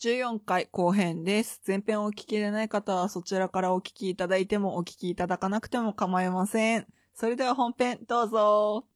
[0.00, 1.60] 14回後編です。
[1.66, 6.86] 前編をお聞きでない方はそちらからお聞きいただいてもお聞きいただかなくても構いません。
[7.12, 8.86] それでは本編どうぞ。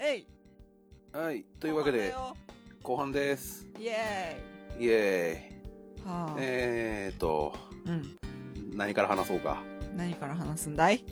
[0.00, 0.26] えい
[1.12, 1.44] はい。
[1.60, 2.12] というわけで、
[2.82, 3.64] 後半です。
[3.78, 4.36] イエ
[4.80, 6.08] イエーイ。
[6.08, 6.36] はあーイ。
[6.40, 7.54] えーと、
[7.86, 8.18] うん。
[8.76, 9.62] 何から話そうか。
[9.96, 11.04] 何から話すんだい？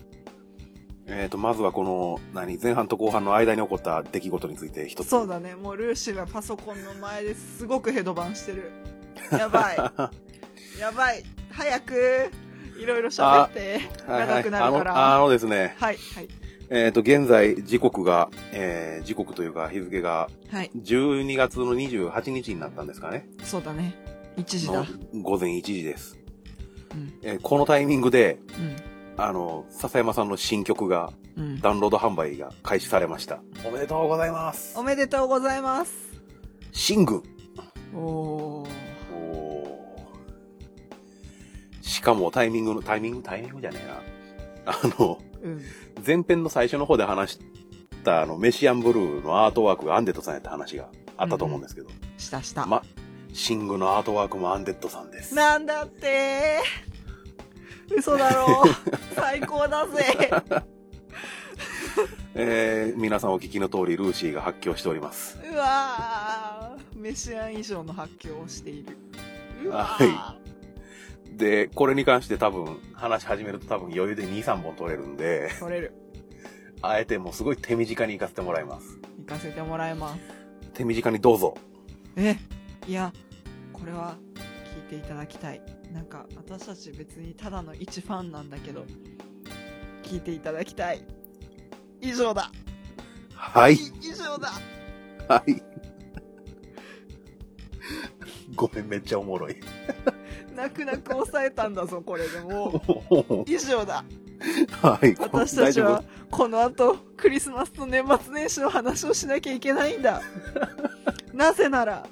[1.13, 5.09] えーと、まずはこの、何、前半と後半の間に起こった出来事について一つ。
[5.09, 5.57] そうだね。
[5.57, 8.71] もうルーシーがパソコンの前ですごくヘドバンしてる。
[9.32, 9.77] やばい。
[10.79, 11.25] やばい。
[11.51, 12.31] 早く、
[12.79, 13.81] いろいろ喋って。
[14.07, 16.29] はい長くなるからはい、あの、あのですね、はい、はい。
[16.71, 20.71] えーと、現在、時刻が、えー、時刻というか日付がはい。
[20.77, 23.29] 12月の28日になったんですかね。
[23.43, 23.96] そうだね。
[24.37, 24.75] 1時だ。
[24.75, 24.87] の
[25.23, 26.21] 午前1時です。
[26.93, 27.13] うん。
[27.23, 28.89] えーこのタイミングで、うん。
[29.23, 31.61] あの、笹山さんの新曲が、うん。
[31.61, 33.41] ダウンロード販売が開始されました。
[33.65, 34.83] おめでとうございますお。
[34.83, 35.93] めでとうございます。
[36.73, 37.23] シング。
[37.95, 38.69] おー。
[39.15, 44.73] おーしかもタイミングの、タイミング、タイミングじゃねえな。
[44.73, 45.62] あの、うん。
[46.07, 47.41] 前編の最初の方で話し
[48.05, 52.67] た、あの、メシアンブルーのアートワークがアンデッドさんやった話があったと思うんですけど、したした。
[52.67, 52.83] ま、
[53.33, 55.34] シングのアートワークもアンデッドさんです。
[55.34, 56.61] なんだって
[57.91, 58.65] 嘘だろ
[59.15, 60.31] 最高だぜ
[62.35, 65.39] えー、皆さんお聞きの通り、ルーシーが発狂しております。
[65.53, 68.97] うわーメシアン以上の発狂をしている。
[69.65, 70.37] うわーは
[71.33, 75.93] で、これに関して多分、話し始めると多分余裕で2、3本取れるんで、取れる。
[76.83, 78.99] あえてもうすごい手短に行かせてもらいます。
[79.19, 80.21] 行かせてもらいます。
[80.75, 81.55] 手短にどうぞ。
[82.17, 82.37] え、
[82.87, 83.13] いや、
[83.73, 84.17] これは
[84.91, 85.80] 聞いていただきたい。
[85.93, 88.85] なんか、私たち別にただの一ファンなんだけど、
[90.03, 91.05] 聞いていただきたい。
[92.01, 92.51] 以上だ。
[93.35, 93.75] はい。
[93.75, 94.51] 以上だ。
[95.29, 95.63] はい。
[98.55, 99.57] ごめん、めっちゃおもろい。
[100.55, 102.83] 泣く泣く抑えたんだぞ、これでも。
[103.47, 104.05] 以上だ。
[104.83, 105.15] はい。
[105.19, 110.23] 私たちは、この後、クリスマスと年末年始の話をしなきゃいけないんだ。
[111.33, 112.06] なぜなら、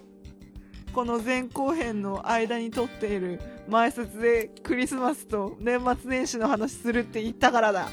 [0.93, 7.89] この前後編の間に撮っている前説でクリスマスと年末年始の話するって言ったからだ。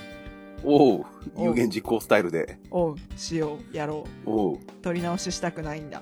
[0.63, 1.05] おう。
[1.37, 2.57] 有言実行スタイルで。
[2.71, 4.29] おう、しよう、やろう。
[4.29, 4.59] おう。
[4.81, 6.01] 撮り直ししたくないんだ。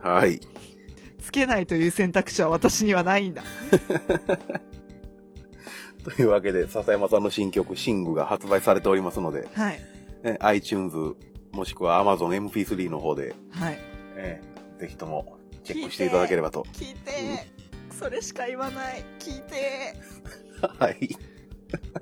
[0.00, 0.40] はい。
[1.20, 3.42] つけないという選択肢は私にはないんだ。
[6.02, 9.80] というわけで、笹山さんの新曲、シングが発売されておりますので、はい。
[10.22, 10.96] え iTunes、
[11.52, 13.78] もしくは Amazon MP3 の方で、はい。
[14.16, 16.64] えーぜひともチェックしていただければと。
[16.72, 17.48] 聞いて、
[17.90, 19.04] それしか言わない。
[19.18, 19.94] 聞いて。
[20.78, 21.16] はい。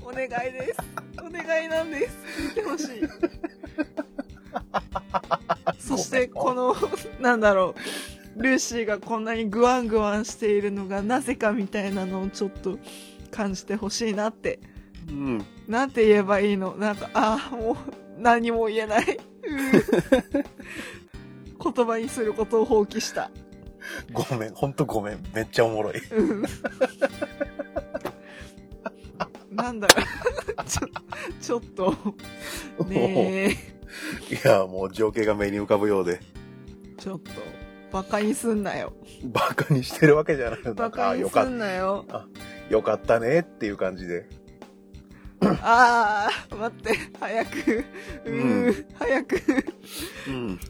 [0.02, 0.80] お願いです。
[1.18, 2.16] お願いなんです。
[2.40, 3.08] 聞いてほしい。
[5.78, 6.74] そして、この、
[7.20, 7.74] なんだろ
[8.36, 12.78] う、ルーシーがこんなにグワングワンしているのがなぜかみたいなのをちょっと
[13.30, 14.60] 感じてほしいなって。
[15.08, 15.44] うん。
[15.66, 16.74] なんて言えばいいの？
[16.76, 17.76] なんか、ああ、もう
[18.18, 19.18] 何も言えない。
[19.44, 19.72] うん
[21.60, 23.30] 言葉にすることを放棄した。
[24.12, 25.18] ごめん、ほんとごめん。
[25.34, 25.98] めっちゃおもろい。
[26.10, 26.42] うん
[29.50, 30.88] なんだろう ちょ、
[31.40, 31.96] ちょっと、
[32.86, 33.50] ねえ。
[33.50, 36.20] いや、もう情景が目に浮かぶようで、
[36.96, 37.32] ちょっと、
[37.90, 38.92] バカにすんなよ。
[39.24, 42.06] バカにしてるわけじゃないのバあカにすよかっんなよ。
[42.70, 44.28] よかったねっていう感じで。
[45.40, 47.84] あー、待って、早く、
[48.26, 49.40] うー、う早く、
[50.28, 50.60] うん。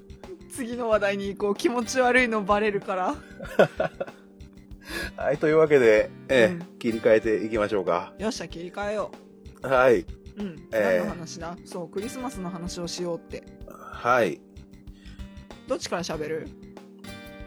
[0.59, 1.55] 次の話題に行こう。
[1.55, 3.15] 気持ち悪いのバレるから。
[5.17, 8.13] はい、というわけで、えーうん切り替えていきましょうか。
[8.19, 9.11] よっしゃ、切り替えよ
[9.63, 10.01] はい。
[10.01, 10.07] う。
[10.39, 10.57] うん。
[10.73, 11.57] えー何の話だ？
[11.65, 13.45] そう、クリスマスの話をしようって。
[13.69, 14.41] はい。
[15.69, 16.49] どっちから喋る？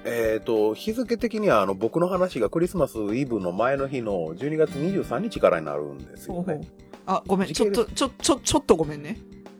[0.05, 6.61] えっ、と、日付的には、あの、僕の話がクリスマスイブの前の日の12月23日からになるんですよね。
[7.05, 9.17] あ、ごめん、ちょっと、ちょ、ちょ、ちょっとごめんね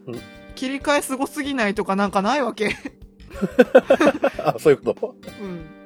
[0.07, 0.19] うん。
[0.55, 2.75] 切り替えすごすぎないとかなんかないわけ？
[4.43, 5.15] あ、そういうこと？
[5.41, 5.81] うん。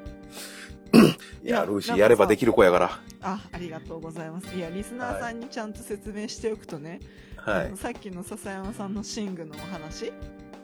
[1.43, 2.99] いや、いやルーシーやればできる子やから。
[3.21, 4.55] あ、ありがとうございます。
[4.55, 6.99] いや、リスナーさんにちゃんと説明しておくとね、
[7.37, 7.77] はいあの。
[7.77, 10.11] さっきの笹山さんのシングのお話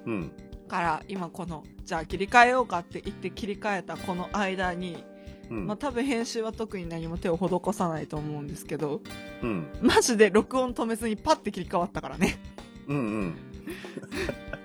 [0.06, 0.32] うん。
[0.68, 5.04] から、今この、じゃあ切り替えようかって言って切り替えたこの間に、
[5.50, 5.68] うん。
[5.68, 9.02] まあ多分編集は特に何も手を施さないと思うんですけど、
[9.44, 9.68] うん。
[9.82, 12.40] マジで録音止めずにパッて切り替わったからね。
[12.88, 13.36] うんうん。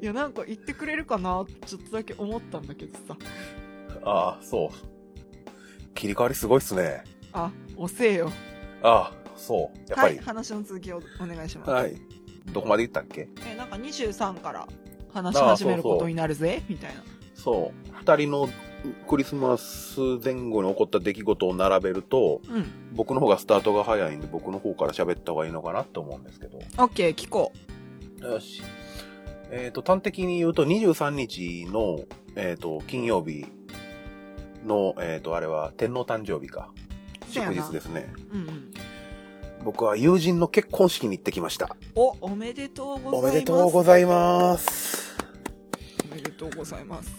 [0.00, 3.16] いや、なんか言ってくれるかなってちょっとだけ思ったんだけどさ。
[4.04, 5.94] ああ、そう。
[5.94, 7.04] 切り替わりすごいっすね。
[7.32, 8.32] あ、遅えよ。
[8.82, 9.78] ああ、そう。
[9.88, 10.18] やっぱはい、り。
[10.20, 11.70] 話の続きをお願いします。
[11.70, 11.96] はい。
[12.52, 13.28] どこまで行ったっけ？
[13.46, 14.66] え、なんか23から
[15.12, 17.02] 話し始めることになるぜ、みたいな。
[17.34, 17.92] そう。
[17.92, 18.48] 二人の
[19.06, 22.66] クリスマス前後に起こった出来事を並べると、うん。
[22.94, 26.56] 僕の方がスタートが早いんで、僕の方から喋った方がいいのかなと思うんですけど。
[26.56, 27.52] オッケー、聞こ
[28.22, 28.62] よし。
[29.52, 32.04] えっ、と、端的に言うと、23日の、
[32.36, 33.46] えっ、と、金曜日
[34.64, 36.70] の、えっ、と、あれは天皇誕生日か。
[37.28, 38.12] 祝日ですね。
[38.32, 38.74] うんうん。
[39.64, 41.76] 僕は友人の結婚式に行ってきました。
[41.94, 43.18] お、おめでとうございます。
[43.18, 45.16] おめでとうございます。
[46.10, 47.10] おめでとうございます。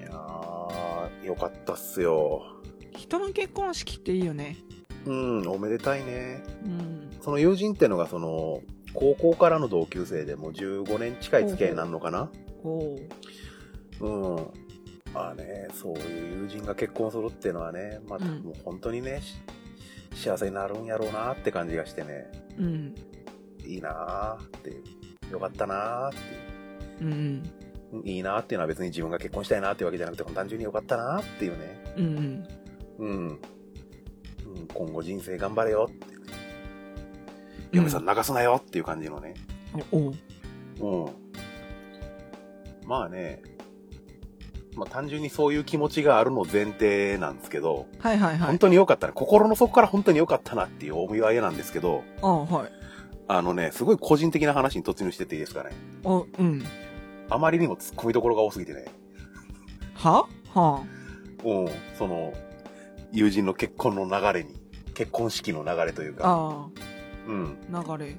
[0.00, 2.42] いやー、よかったっすよ。
[2.96, 4.56] 人の結婚式っていいよね。
[5.06, 6.42] うん、おめでたいね。
[6.64, 7.10] うん。
[7.20, 8.62] その友人ってのが、その、
[8.94, 12.30] 高校からの同級生でもう15年近い付き合いになるのかな？
[12.64, 12.98] おう
[14.00, 14.50] うん。
[15.14, 19.36] まあね、そういう友人が結婚するっていうのはね、またうんもう本当にね、し
[20.28, 22.94] 幸せになるんやろうなって感じがしてね、うん。
[23.64, 24.76] いいなーって
[25.30, 26.12] よかったなーっ
[26.98, 27.10] ていう。
[27.10, 27.42] うん。
[28.04, 31.94] いいなっていうのは別に自分が結婚したいなっていうわけじゃなくて、単純に良かったなっていうね。
[31.96, 32.48] うん。
[32.98, 33.28] うん。
[33.28, 33.38] うん、
[34.74, 36.06] 今後人生頑張れよって。
[37.72, 39.34] 嫁さん流すなよっていう感じのね。
[39.92, 40.10] おお
[40.80, 41.06] う。
[41.06, 41.12] うん。
[42.86, 43.42] まあね、
[44.74, 48.48] まあ単純にそういう気持ちがあるの前提なんですけど、はいはいはい。
[48.48, 49.12] 本当に良かったな。
[49.12, 52.72] 心の底から本当に良かったなっていうお見舞いなんですけど、あはい。
[53.26, 55.70] あのね、すごい個人的な話に突入してっていいですかね。
[56.04, 56.64] お、うん。
[57.28, 58.86] あまりにも突っ込みどころが多すぎてね。
[59.94, 60.26] は？
[60.54, 60.82] は
[61.44, 61.68] うん。
[61.98, 62.32] その、
[63.12, 64.54] 友人の結婚の流れに、
[64.94, 66.68] 結婚式の流れというか、あ
[67.28, 67.56] うん。
[67.72, 68.16] あ、流れ。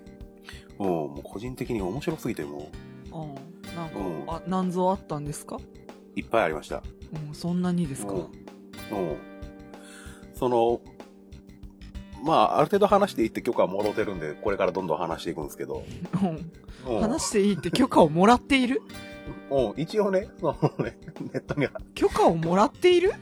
[0.79, 2.71] うん、もう個人的に面白すぎて、も
[3.11, 3.25] あ
[3.73, 5.57] あ、なんか、うんあ、何ぞあったんですか？
[5.57, 5.59] う、
[6.15, 6.81] いっぱいありました。
[7.27, 8.13] うん、そんなにですか？
[8.13, 8.19] うん。
[8.19, 8.23] う
[9.13, 9.17] ん。
[10.33, 10.79] その、
[12.23, 15.83] まあ、ある程度話していって許可はもろてるんで、これからどんどん話していくんですけど。
[16.21, 16.51] うん
[16.95, 17.01] うん。
[17.01, 18.81] 話していいって許可をもらっている？
[19.51, 23.13] うん、一応ね、そのね、ネットには、許可をもらっている？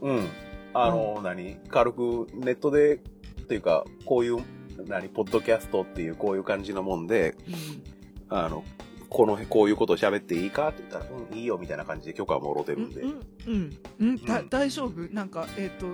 [0.00, 0.26] うん。
[0.74, 1.56] あの、何？
[1.68, 3.00] 軽くネットで、
[3.48, 4.38] というか、こういう、
[4.86, 8.36] 何ポッドキャストっていうこういう感じのもんで、うん。
[8.36, 8.64] あの、
[9.08, 13.00] この、こういうことを喋っていいかって言ったら、うん、いいよみたいな感じで許可はもろてうん、るんで。
[13.02, 13.10] うん、
[13.46, 15.12] うん、うん、だうん大丈夫？
[15.12, 15.86] なんか、えっ、と、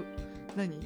[0.56, 0.78] 何？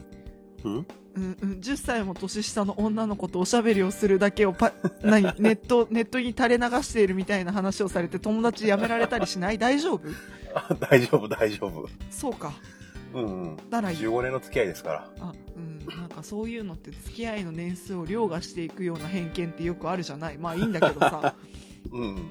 [0.62, 0.87] うん
[1.17, 5.23] うん、うん、10歳も年下の女の子とおしゃべりをするだけをパ、 何？
[5.38, 9.58] ネット、ネットに垂れ流しているみたいな話をされて友達辞められたりしない？
[9.58, 10.00] 大丈夫？
[10.55, 11.88] あ 大丈夫、大丈夫。
[12.11, 12.52] そうか。
[13.12, 13.56] うんうん。
[13.70, 13.99] ならいい。
[13.99, 15.11] 15年の付き合いですから。
[15.20, 15.35] あ、うん、
[15.96, 20.38] なんかそういうのって付き合いの年数を凌駕していくような偏見ってよくあるじゃない？
[20.38, 21.34] まあいいんだけどさ。
[21.92, 22.31] う んうん。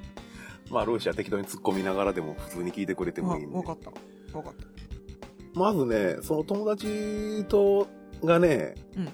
[0.69, 3.55] まあ、ルーシは適当に突っ込みながらでも普通に聞いてくれてもわいいんで。
[3.57, 3.89] わかった。
[4.37, 5.59] わかった。
[5.59, 7.87] まずね、その友達と、
[8.23, 9.09] がね、うん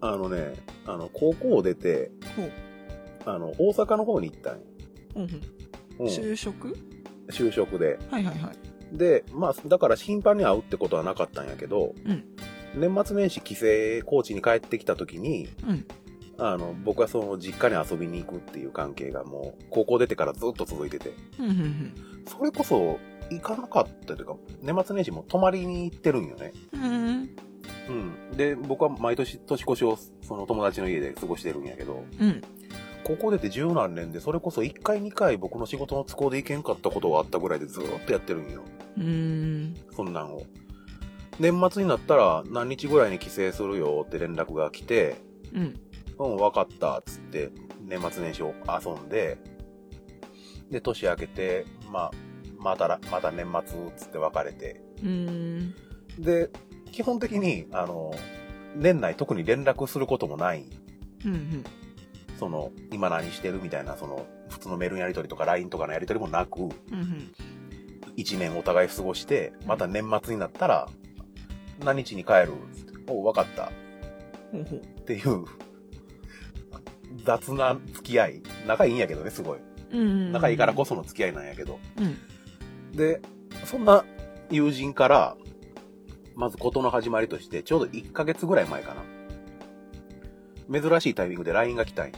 [0.00, 0.54] あのね、
[0.86, 2.10] あの、高校を出て。
[3.26, 4.60] あの、大阪の方に行ったんよ
[5.16, 5.30] うんうん。
[6.00, 6.06] うん。
[6.06, 6.76] 就職？
[7.28, 7.98] 就職で。
[8.10, 8.96] はいはいはい。
[8.96, 12.24] で、まあ、だから頻繁に会うってことはなかったんやけど、うん
[12.76, 13.66] 年末年始帰省、
[14.04, 15.86] 高知に帰ってきた時に、うん。
[16.36, 21.94] あの、僕はその実家に遊びに行くっていう関係がもう、高校出てからずっと続いてて、うんうんうん。
[22.26, 22.98] それこそ、
[23.30, 26.52] 行かなかったというか、年末年始も泊まりに行ってるんよね。
[26.72, 27.30] うん。
[27.88, 27.92] う
[28.32, 28.36] ん。
[28.36, 32.42] で、僕は毎年年越しをその友達の家で過ごしてるんやけど、うん。
[33.04, 38.62] 高校出て十何年で、それこそ1回2回僕の仕事の都合で行けんかったことがあったぐらいでずーっとやってるんよ。
[38.96, 39.74] うーん。
[39.94, 40.42] そんなんを。
[41.38, 45.16] 年末になったら何日ぐらいに帰省するよって連絡が来て、
[45.52, 45.80] うん。
[46.18, 47.50] うん、わかった、つって、
[47.80, 49.38] 年末年始を遊んで、
[50.70, 52.10] で、年明けて、まあ、
[52.58, 55.74] またら、また年末、つって別れて、うーん。
[56.18, 56.50] で、
[56.92, 58.14] 基本的に、あの、
[58.76, 60.64] 年内特に連絡することもない。
[61.24, 61.64] うんうん。
[62.38, 67.32] その、今何してるみたいな、その、普通のメールのやり取りとか LINE とかのやり取りもなく、うんうん。
[68.16, 70.88] 一年お互い過ごして、また年末になったら、
[71.82, 72.52] 何日に帰る？
[72.72, 73.64] つっておう、わかった。
[73.66, 73.70] っ
[75.04, 75.44] ていう、
[77.24, 78.42] 雑な付き合い。
[78.66, 79.58] 仲いいんやけどね、すごい。
[79.92, 80.32] うんうん。
[80.32, 81.78] 仲いいからこその付き合いなんやけど。
[81.98, 82.16] うん。
[82.96, 83.20] で、
[83.64, 84.04] そんな
[84.50, 85.36] 友人から、
[86.34, 88.94] まず事の始まりとして、ちょうど1ヶ月ぐらい前か
[90.70, 90.80] な。
[90.80, 92.14] 珍しいタイミングで LINE が来たんよ。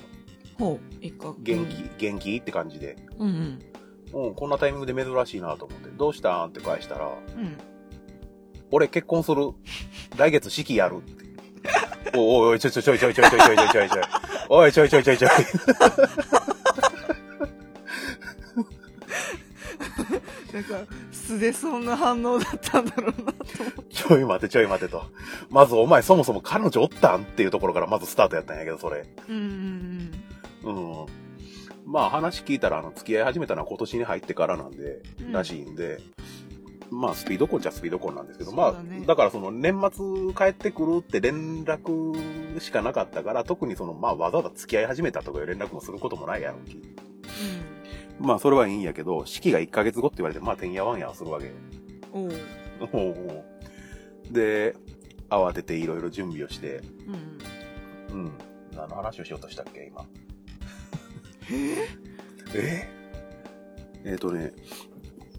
[0.59, 0.81] ほう。
[1.01, 1.35] 一か。
[1.39, 2.97] 元気、元気って感じで。
[3.19, 3.59] うん
[4.13, 4.27] うん。
[4.29, 6.49] うん、こんなタイミングで珍しいなと思って、どうしたん？
[6.51, 7.57] って返したら、うん。
[8.76, 9.52] 俺結婚する。
[10.18, 10.97] 来月式やる。
[12.14, 14.02] おいおい、ちょいちょいちょいちょいちょいちょいちょいちょいちょいちょい。
[14.50, 15.30] おい、ちょいちょいちょいちょい。
[20.52, 23.35] なんか、素でそんな反応だったんだろうなと思っ
[23.88, 23.95] て。
[23.95, 25.04] ちょい待てちょい待てと。
[25.49, 29.06] まずお前そもそも彼女おったんっていうところからまずスタートやったんやけど、それ。
[29.28, 30.11] うん
[30.64, 31.06] うんうん。
[31.87, 36.00] まあ話聞いたら、あの、付き合い始めたのは今年に入ってからなんで、うんらしいんで、
[36.90, 38.75] まあスピード婚っちゃスピード婚なんですけど、まあ
[39.07, 46.81] だからその年末帰ってくるって連絡しかなかったから、特にその、まあわざわざ付き合い始めたとかいう連絡もすることもないやろうき。
[48.19, 51.52] まあそれはいいんやけど、式が1ヶ月後って言われて、まあてんやわんやはするわけよ。
[52.14, 52.33] うん。
[52.93, 53.14] おう。
[53.28, 53.45] お
[54.31, 54.75] うで、
[55.28, 56.83] 慌てていろいろ準備をして、
[58.12, 58.19] うん。
[58.19, 58.33] うん。
[58.75, 60.07] 何の話をしようとしたっけ、今。
[62.55, 62.88] え？
[64.05, 64.52] えーとね、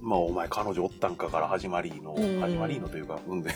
[0.01, 3.51] まあ、お前彼女おったんかから始まりの、うん始まりのというか、うんで。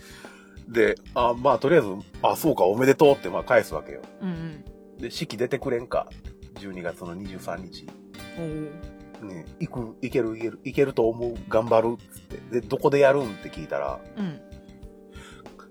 [0.68, 1.88] で、あ、まあ、とりあえず、
[2.22, 4.02] あ、そうか、おめでとうって、まあ、返すわけよ。
[4.20, 4.64] うんうん。
[5.00, 6.08] で、式出てくれんか。
[6.56, 7.86] 12月の23日。
[9.22, 12.60] ね、行く、行ける、行ける、行けると思う、頑張る、つって。
[12.60, 14.40] で、どこでやるんって聞いたら、うん。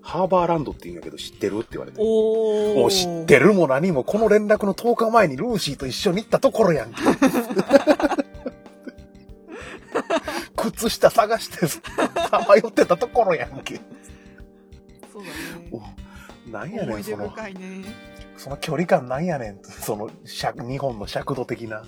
[0.02, 1.98] ハーバーランドって言うんやけど、知ってるって言われて。
[2.00, 6.96] おもう知ってるも何も、この連絡の10日前にルーシーと一緒に行ったところやんけ。
[10.72, 11.80] 靴下探してさ
[12.46, 13.80] まよってたところやんけ。
[15.12, 15.22] そう
[15.72, 15.96] おだね。
[16.50, 17.84] なんやねん、その、深いね。
[18.36, 19.58] その距離感なんやねん。
[19.62, 21.84] その、尺、日本の尺度的な。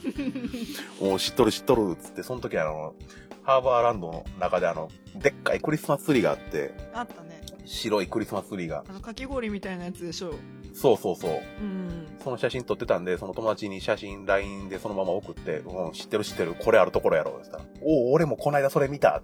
[1.01, 2.95] お知っとる知っとる、つって、その時あの、
[3.43, 7.41] ハーバーランドの中であの、でっかいクリスマスツリーがあって、あったね。
[7.65, 8.85] 白いクリスマスツリーが。
[8.89, 10.35] あの、かき氷みたいなやつでしょ。
[10.73, 11.31] そうそうそう。
[11.31, 12.07] うん。
[12.23, 19.23] その写真撮ってたんで、その友達に写真 LINE でそのまま送って、うん、知ってる知ってる、これあるところやろ、って言ったら、おお、俺もこないだそれ見た。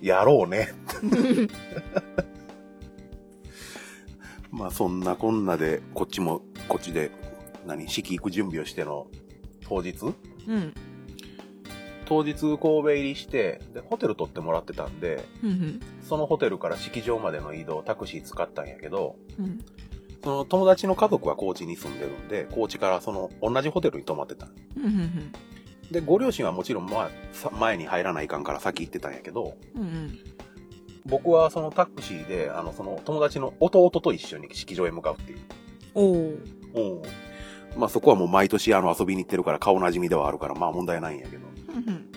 [0.00, 0.68] やろうね。
[4.50, 7.10] まあそんなこんなで、こっちも、こっちで、
[7.66, 9.06] 何、式行く準備をしての、
[9.66, 10.14] 当日？
[10.48, 10.74] うん。
[12.04, 15.80] 当日神戸入りして、で、ホテル取ってもらってたんで、うん。
[16.02, 19.64] そのホテルから式場までの移動、タクシー使ったんやけど、うん。
[20.22, 24.48] その友達の家族は高知に住んでるんで、高知からその同じホテルに泊まってた。
[25.90, 30.18] で、ご両親はもちろん、まあ、さ前に入らないかんから先行ってたんやけど、うん。
[31.04, 35.38] 僕はそのタクシーで、あの、その友達の弟と一緒に式場へ向かうっていう。
[35.94, 36.16] おう。
[36.16, 37.02] うん。
[37.76, 41.42] まあそこはもう毎年あの遊びに行ってるから顔なじみではあるから、まあ問題ないんやけど、
[41.74, 42.12] うん。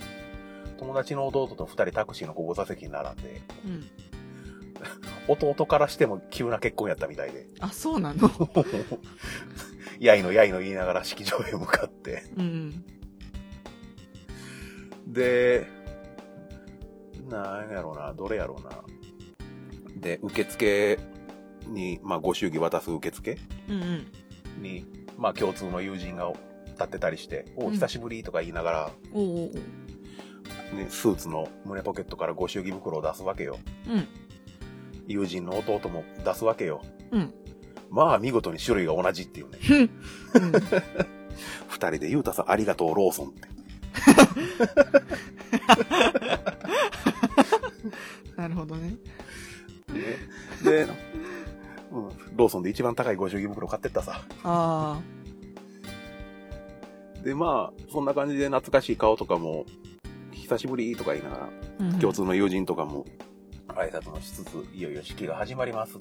[0.78, 3.90] 友達の弟と二人タクシーの後部座席に並んで、うん。
[5.28, 8.30] 弟からしても急な結婚やったみたいで、あ、そうなの？
[10.00, 12.84] やいのやいの言いながら式場へ向かって、うん。
[15.08, 15.66] で、
[17.30, 18.84] なんやろうな、どれやろうな。
[19.98, 21.00] で、受付
[21.68, 23.38] に、まあ、ご祝儀渡す受付？
[23.70, 23.82] うん。
[23.82, 24.08] うん。
[24.62, 24.86] に、
[25.18, 26.32] まあ、共通の友人が
[26.74, 29.52] 立ってたりして、おうん久しぶりとか言いながおうおうおう。
[30.74, 33.58] ら、ね、スーツの胸ポケットからご祝儀袋を出すわけよ。
[33.88, 34.08] うん。
[35.08, 36.82] 友人の弟も出すわけよ。
[37.12, 37.34] うん。
[37.90, 39.60] まあ、見事に種類が同じっていうね。
[40.34, 40.52] うん。
[41.68, 43.48] 二人で、ゆうたさんありがとう、ローソンって。
[48.36, 48.90] なるほどね。
[48.90, 48.98] ね
[50.64, 50.88] で、
[51.92, 54.22] うん、ローソンで一番高いご祝儀袋買ってったさ。
[54.44, 55.00] あ
[57.24, 59.66] で、まあ、そんな感じで懐かしい顔とかも、
[60.32, 61.50] 久しぶりとか言いながら、あ。
[61.80, 63.06] うん共通の友人とかも、
[63.76, 65.98] 挨拶もしつつ、いよいよ式が始まります。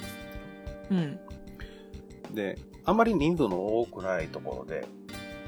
[0.90, 1.18] うん。
[2.32, 4.86] で、あんまり人数の多くないところで、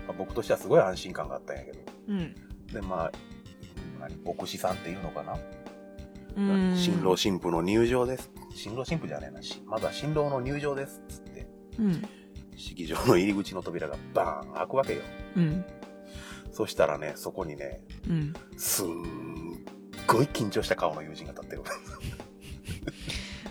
[0.07, 1.79] まあ僕としてはすごい安心感があったんやけど、
[2.09, 2.35] うん。
[2.73, 3.13] で、まあ、
[4.01, 5.39] 何牧師さんっていうのかな、
[6.37, 6.43] う
[6.73, 6.77] ん。
[6.77, 8.31] 新郎新婦の入場です。
[8.55, 11.03] 新郎新婦じゃねえなし、まずは新郎の入場です。
[11.09, 11.47] つって、
[11.79, 12.03] うん。
[12.57, 15.03] 式場の入り口の扉がバーン開くわけよ。
[15.37, 15.65] うん。
[16.51, 18.33] そしたらね、そこにね、うん。
[18.57, 19.53] すん
[20.07, 21.63] ごい緊張した顔の友人が立ってる。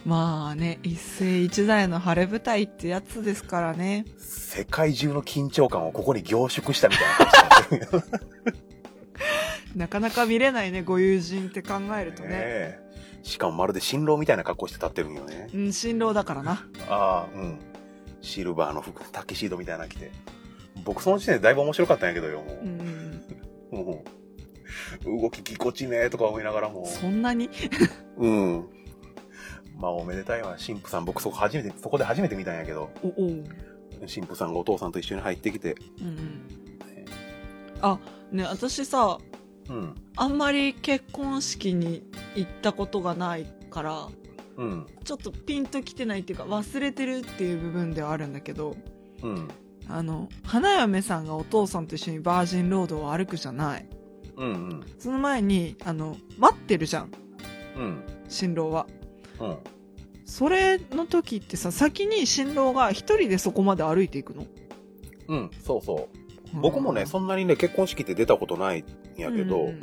[0.06, 4.06] まあね、一世一代の晴れ舞台ってやつですからね。
[4.18, 7.02] 世界中の緊張感をここに凝縮したみた
[7.76, 8.16] いな感じ
[9.74, 12.30] になかなか見れないね、ご友人って考えるとね。
[12.30, 12.80] ねえ
[13.24, 15.50] しかもまるで新郎みたいな格好して立ってるんよね。
[15.52, 16.64] うん、新郎だからな。
[16.88, 17.60] ああ、うん。
[18.22, 20.12] シルバーの服、タキシードみたいなの着て。
[20.84, 23.22] 僕その時点でだいぶ面白かったんやけどよ、もうんうん
[23.72, 23.76] う。
[23.76, 24.04] も
[25.04, 26.86] う動きぎこちねえとか思いながらもうん。
[26.86, 27.50] そんなに？
[28.18, 28.68] うん。
[29.78, 30.58] まあおめでたいわ。
[30.64, 33.44] 神父さん、僕そこ初めて、そこで初めて見たんやけど、お、おう。
[34.02, 36.48] 神父さんがお父さんと一緒に入ってきて、うんうん。
[37.82, 38.00] あ、
[38.32, 39.18] ね、私さ、
[39.70, 39.96] うん。
[40.16, 42.04] あんまり結婚式に
[42.36, 44.08] 行ったことがないから、
[44.58, 44.88] うん。
[45.04, 48.76] ちょっとピンときてないっていうか忘れてるっていう部分ではあるんだけど、
[49.22, 49.48] うん。
[49.88, 53.88] あの、花嫁さんがお父さんと一緒にバージンロードを歩くじゃない。
[54.38, 54.48] うん。
[54.48, 54.84] うん。
[54.98, 57.12] その前に、あの、待ってるじゃん、
[57.78, 58.04] うん。
[58.28, 58.88] 新郎は。
[59.40, 59.58] うん。
[60.26, 64.46] それの時ってさ、先に新郎が一人でそこまで歩いていくの？
[65.28, 65.52] うん。
[65.64, 66.10] そうそ
[66.54, 68.84] 僕もね、そんなにね、結婚式って出たことない
[69.18, 69.80] んやけど、うん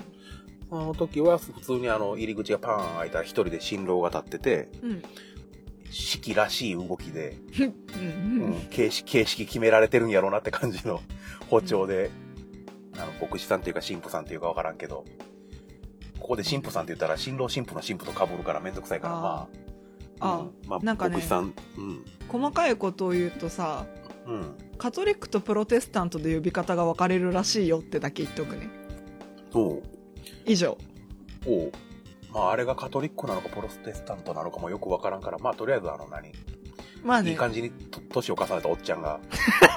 [0.71, 5.03] その時は普通にあの、入り口がパーン開いたら一人で新郎が立ってて、うん。
[5.91, 11.03] 式らしい動きで、うんうんうん、形式、形式決められてるんやろうなって感じの
[11.51, 12.11] 包丁で、
[12.97, 15.05] あの、牧師さんっていうか神父さんっていうかわからんけど、
[16.23, 19.49] ここで神父さんって言ったら新郎新婦の神父と被るからめんどくさいから、ま
[20.21, 23.87] あ、あうんまあ、なんかね牧師さん、うん、細かいことを言うとさ
[24.27, 24.55] うん。
[24.79, 28.69] カトリックとプロテスタントで呼び方が分かれるらしいよってだけ言っとくね。
[29.53, 29.83] おう。
[30.47, 30.79] 以上。
[31.47, 31.73] おう。
[32.33, 36.33] まあ、あれがカトリックなのかプロテスタントなのかもよくわからんから、まあ、とりあえずあの何、
[37.03, 37.31] まあね。
[37.31, 39.21] いい感じにと年を重ねたおっちゃんが、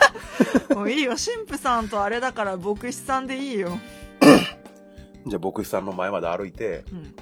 [0.73, 1.15] もういいよ。
[1.15, 3.77] 神父さんとあれだから牧師さんでいいよ、
[5.25, 7.15] じゃあ牧師さんの前まで歩いて、うん、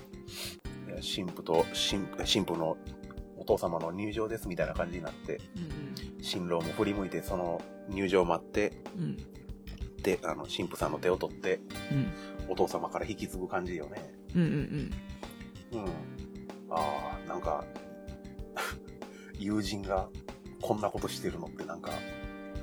[0.95, 2.77] 神父と神神父の
[3.37, 5.83] お父様の入場ですみたいな感じになって、うん
[6.21, 9.17] 新郎も振り向いてその入場を待って、うん
[10.03, 11.59] で、あの、神父さんの手を取って、
[11.91, 12.07] うん
[12.49, 14.13] お父様から引き継ぐ感じよね。
[14.35, 14.91] うんうん
[15.71, 15.85] うん。
[16.69, 17.63] ああ、なんか、
[19.39, 20.09] 友人が
[20.61, 21.91] こんなことしてるのってなんか、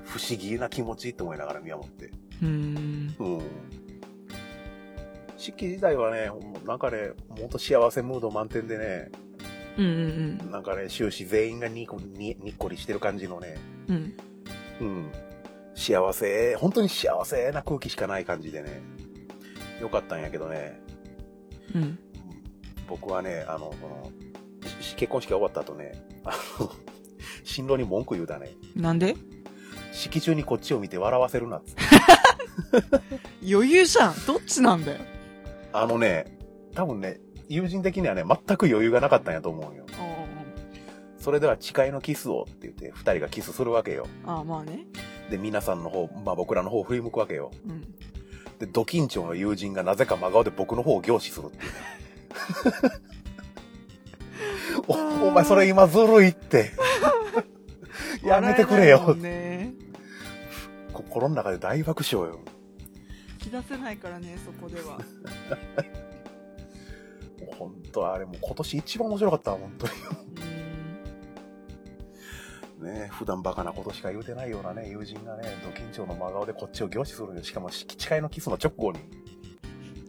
[0.05, 2.11] 不思議な気持ちって思いながら見守って。
[2.43, 3.43] うんうんうん。
[5.41, 6.31] 式自体はね、
[6.67, 9.11] なんかね、もっと幸せムード満点でね、
[9.79, 9.89] うんう
[10.47, 13.57] んなんかね、終始全員がにこににっこりしてる感じのね、
[13.89, 14.15] うん。
[14.81, 15.13] うん。
[15.75, 18.83] 幸せ、本当に幸せな空気しかない感じでね、
[19.81, 20.81] よかったんやけどね、
[21.75, 21.83] うん。
[21.83, 21.99] うん
[22.89, 24.11] 僕はね、あの、この
[24.81, 25.93] し結婚式が終わった後ね、
[26.25, 26.73] あの、
[27.45, 28.51] 新郎に文句言うだね。
[28.75, 29.15] なんで？
[29.93, 31.83] 式中にこっちを見て笑わせるなっつって。
[33.49, 34.15] 余裕じゃん。
[34.27, 34.99] どっちなんだよ
[35.73, 36.39] あのね、
[36.75, 39.87] 多分ね、友人的にはね、全く余裕がなかったんやと思うよ。
[41.19, 44.07] それでは誓いのキスをって言って、二人がキスするわけよ。
[44.25, 44.87] ああまあね
[45.31, 47.51] で、皆さんの方、まあ僕らの方を振り向くわけよ。
[47.69, 47.95] うん
[48.61, 51.71] で、ド緊張の友人がなぜか真顔で僕の方を凝視するっていうね。
[55.25, 56.73] お、お前それ今ずるいって。
[58.23, 59.15] やめてくれよ。
[59.15, 59.73] ね
[60.93, 62.41] 心の中で大爆笑よ。
[63.43, 64.99] 引き出せないからねそこでは。
[67.59, 69.93] 本当あれもう今年一番面白かったわ、本当に。
[72.81, 72.95] うん。
[72.95, 77.43] ね普段バカなことしか言うてないようなね、友人がね、ド緊張の真顔でこっちを凝視するよ。
[77.43, 78.99] しかも、誓いのキスの直後に、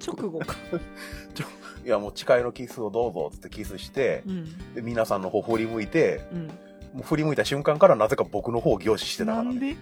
[0.06, 0.56] 直後か。
[1.84, 4.74] いやもう誓いのキスをどうぞっつってキスして、うん。
[4.76, 6.48] で皆さんの方振り向いて、うん。
[6.48, 6.54] も
[7.00, 9.50] う振り向いた瞬間からなぜか僕の方を凝視してたからね。
[9.50, 9.76] なんで？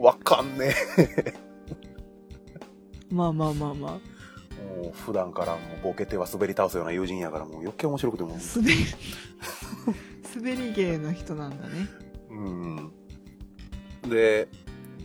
[0.00, 0.74] わかんね
[3.10, 4.16] まあまあまあまえ。
[4.82, 8.32] もう普段からもうボケては滑り倒すような友人やからもう余計面白くてもう。
[8.36, 8.84] あ滑り
[10.34, 11.88] 滑り芸の人なんだね。
[12.30, 12.92] うん。
[14.08, 14.48] で、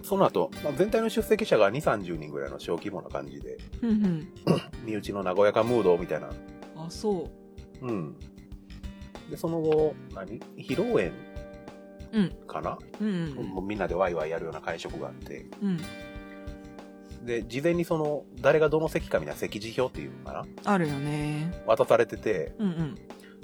[0.04, 4.28] その後、まあ、全体の出席者が2、30人ぐらいの小規模な感じで、うんうん。
[4.86, 6.30] 身内の和やかムードみたいな。
[6.76, 7.30] あそ
[7.82, 7.86] う。
[7.86, 8.16] うん。
[9.30, 10.40] で、その後、何？
[10.58, 11.12] 披露宴
[12.14, 12.30] うん。
[12.46, 13.34] かな、うん。
[13.36, 15.80] もうみんなでワイワイやるような会食があって、うん
[17.26, 20.72] で、事前にその、誰がどの席かみたいな席次表っていうのかな？
[20.74, 22.96] あるよね渡されてて、うんうん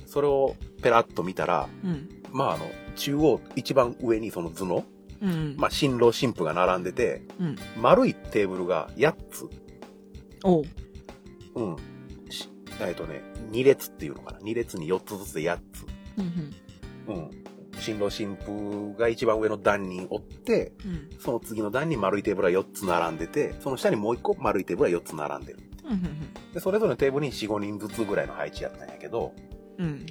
[0.06, 4.86] それをペラッと見たら、うんまああの、中央、一番上にその図の、
[5.22, 9.50] うんまあ新郎新婦が並んでて、うん丸いテーブルが8つ。
[10.46, 10.64] おう
[11.56, 11.76] うん。
[12.30, 15.86] しえっとね、2列っていうのかな？2列に4つずつで8つ。
[16.18, 17.30] うんうん。
[17.80, 21.10] 新郎新婦が一番上の段におって、うん。
[21.20, 25.60] その次の段に丸いテーブルが4つ並んでて、その下にもう1個丸いテーブルが4つ並んでる。
[25.86, 25.92] うん。
[25.92, 26.02] うん
[26.54, 29.34] で、それぞれのテーブルに4、5人ずつぐらいの配置やったんやけど、
[29.78, 30.06] うん。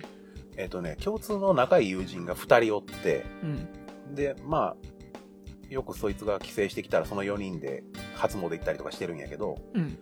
[0.57, 3.47] えっ、とね、共通の仲いい友人が2人おって、う
[4.13, 4.15] ん。
[4.15, 4.77] で、まあ、
[5.69, 7.83] よくそいつが帰省してきたらその4人で
[8.15, 9.99] 初詣行ったりとかしてるんやけど、うん。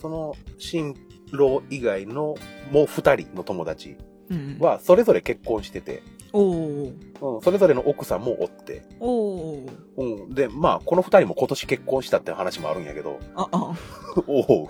[0.00, 0.94] その新
[1.32, 2.36] 郎以外の
[2.72, 3.96] もう2人の友達
[4.30, 4.58] うん。
[4.58, 13.74] はそれぞれ結婚してて、おううん、それぞれの奥さんもおって、おううん、で、まあ、この2人も今年結婚したって話もあるんやけど、ああ。
[14.26, 14.68] おう。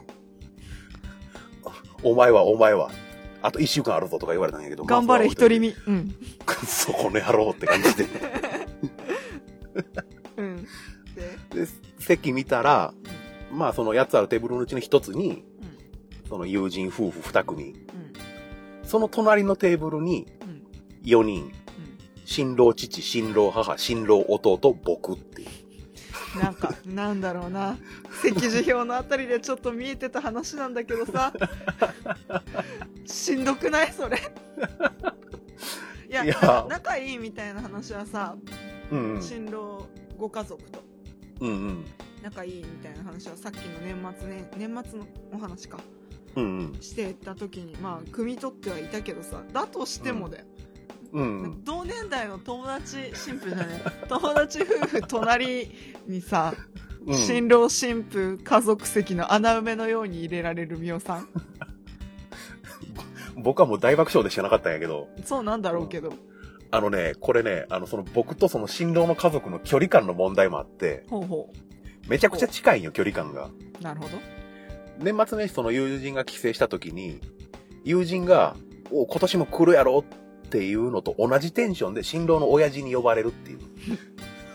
[2.02, 2.90] お前はお前は、
[3.42, 5.74] あと1週間あるぞとか言われたんやけど、頑張れまあそは置いといて独り身。
[5.94, 6.14] うん。
[6.46, 8.06] く そこの野郎って感じで。
[10.36, 10.56] うん。
[11.52, 11.68] でで、
[11.98, 12.94] 席見たら、
[13.52, 15.38] まあその8つあるテーブルのうちの1つに、うん。
[16.28, 17.74] その友人夫婦2組、うん。
[18.84, 20.37] その隣のテーブルにうん
[21.04, 21.52] 4人、
[22.24, 25.48] 新郎父、新郎母、新郎弟、僕っていう。
[25.48, 25.58] うん
[26.38, 27.78] なんかなんだろうな
[28.22, 31.32] 席次表のあたりでちょっと見えてた話なんだけどさ
[33.06, 34.18] しんどくないそれ
[36.08, 38.36] いやいや仲いいみたいな話はさ
[38.90, 39.22] うんうん。
[39.22, 39.86] 新郎
[40.18, 40.82] ご家族と
[41.40, 41.84] うんうん。
[42.22, 45.78] 仲いいみたいな話はさっきの年末ね年末のお話か
[46.36, 46.80] うんうん。
[46.82, 50.57] してた時にまあ汲み取ってはいたけどさだとしてもだよ、うん
[51.12, 51.64] うん。
[51.64, 53.82] 同年代の友達新婦じゃね。
[54.04, 55.70] え 友達夫婦隣
[56.06, 56.54] にさ、
[57.06, 57.14] うん。
[57.14, 61.28] 新郎新婦家族席の穴埋めのように入れられるみおさん。
[63.36, 66.12] 僕はもう大爆笑でしかなかったんやけど、そうなんだろうけど、
[66.70, 71.52] あのね、これね、あの、その僕とその新郎の家族の距離感の問題もあって、ほうほ
[72.08, 73.48] めちゃくちゃ近いんよ、距離感が。
[73.80, 74.18] うなるほど。
[74.98, 77.20] 年末年始その友人が帰省した時に、
[77.84, 78.56] 友人が、
[78.90, 83.58] お今年も来るやろっていうのと同じテンションで新郎の親父に呼ばれるっていう。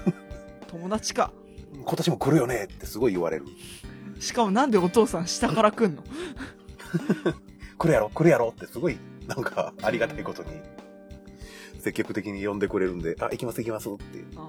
[0.67, 1.32] 友達か
[1.86, 3.45] 今年も来るよねってすごい言われる。
[4.19, 6.03] しかもなんでお父さん下から来んの？
[7.77, 10.49] 来るやろ来るやろってすごい、なんか、ありがたいことに、
[11.79, 14.27] 積極的に呼んでくれるんで、あ、行きます行きますっていう。
[14.38, 14.47] あ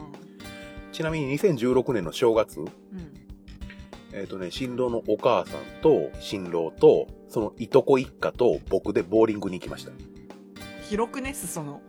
[0.92, 2.68] ちなみに2016年の正月、うん
[4.12, 9.90] えっ、とね、新郎のお母さんと、新郎と、そのいとこ一家と僕でボーリングに行きました。
[10.88, 11.80] 広くね裾野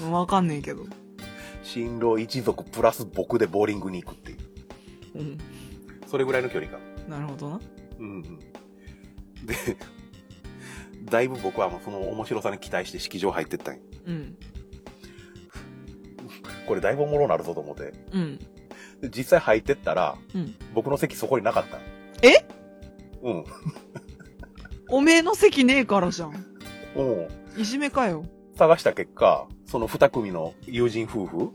[0.00, 0.84] うんわかんねえけど
[1.62, 4.38] 新郎一族プラス僕でボーリングに行くっていう。
[5.16, 5.38] うん
[6.06, 6.80] それぐらいの距離感。
[7.08, 7.60] なるほどな
[7.98, 8.38] うんうん。
[9.46, 9.54] で、
[11.04, 14.36] だいぶ僕はもうその面白さに期待して式場入ってったんようん
[16.66, 17.92] これだいぶおもろなるぞと思って。
[18.12, 18.38] うん
[19.00, 21.78] で実際入ってったら、うん僕の席そこになかった。
[22.26, 22.44] え？
[23.22, 23.44] うん。
[24.90, 26.32] おめえの席ねえからじゃん。
[26.96, 27.60] うん。
[27.60, 28.24] いじめかよ。
[28.56, 31.52] 探した結果、その二組の友人夫婦うん。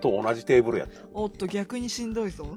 [0.00, 1.00] と同じテーブルやった。
[1.12, 2.56] おっと逆にしんどいぞ。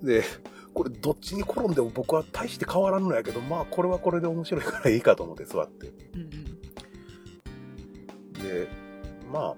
[0.00, 0.06] うん。
[0.06, 0.24] で、
[0.72, 5.92] これどっちに転んでも僕は大して変わらんのやけど、まあこれはこれで面白いからいいかと思って座って。
[6.14, 6.32] うんうん。
[8.32, 8.68] で、
[9.30, 9.56] まあ、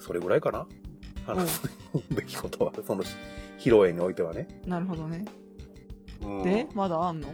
[0.00, 0.66] それぐらいかな。
[1.26, 1.62] 話す
[2.10, 3.04] べきことは、その
[3.58, 4.48] 披露宴においてはね。
[4.66, 5.24] なるほどね
[6.22, 6.42] うん。
[6.42, 7.28] でまだあんの？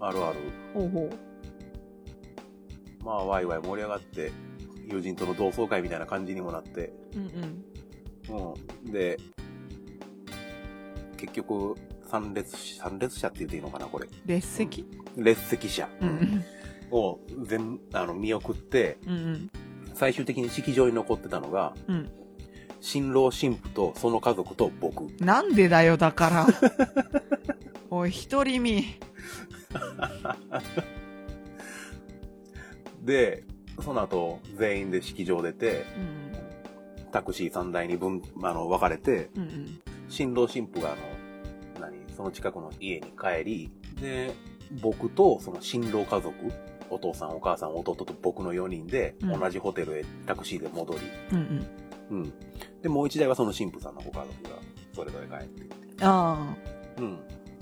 [0.00, 0.38] あるある。
[0.74, 1.10] ほうほ
[3.04, 4.30] まあ、ワイワイ盛り上がって、
[4.88, 8.54] 友人との同窓会みたいな感じにもなって、ううんうん。
[8.84, 8.92] うん。
[8.92, 9.18] で、
[11.16, 11.74] 結局、
[12.06, 14.08] 参列し、参列者って言っていいのかな、これ。
[14.26, 14.86] 列席？
[15.16, 15.88] 列席者。
[16.00, 16.08] うん。
[16.08, 16.44] うん。
[16.90, 19.50] を全、あの、見送って、うんうん。
[19.94, 22.10] 最終的に式場に残ってたのが、うん
[22.82, 25.04] 新郎新婦とその家族と僕。
[25.24, 26.46] なんでだよだから。
[27.90, 28.82] おい一人身
[33.02, 33.44] で、
[33.80, 36.32] その後、全員で式場出て、うん。
[37.10, 39.80] タクシー3台に分、あの、分かれて、うんうん。
[40.08, 40.96] 新郎新婦があ
[41.80, 44.34] の、何、その近くの家に帰り、で、
[44.82, 46.34] 僕とその新郎家族、
[46.90, 49.40] お父さん、お母さん、弟と僕の4人で、うん。
[49.40, 51.00] 同じホテルへタクシーで戻り、
[51.32, 51.66] うんうん
[52.10, 52.32] うん。
[52.82, 54.58] で、もう一台はその新婦さんのご家族が、
[54.94, 56.04] それぞれ帰って。
[56.04, 56.54] あ
[56.98, 57.18] あうん。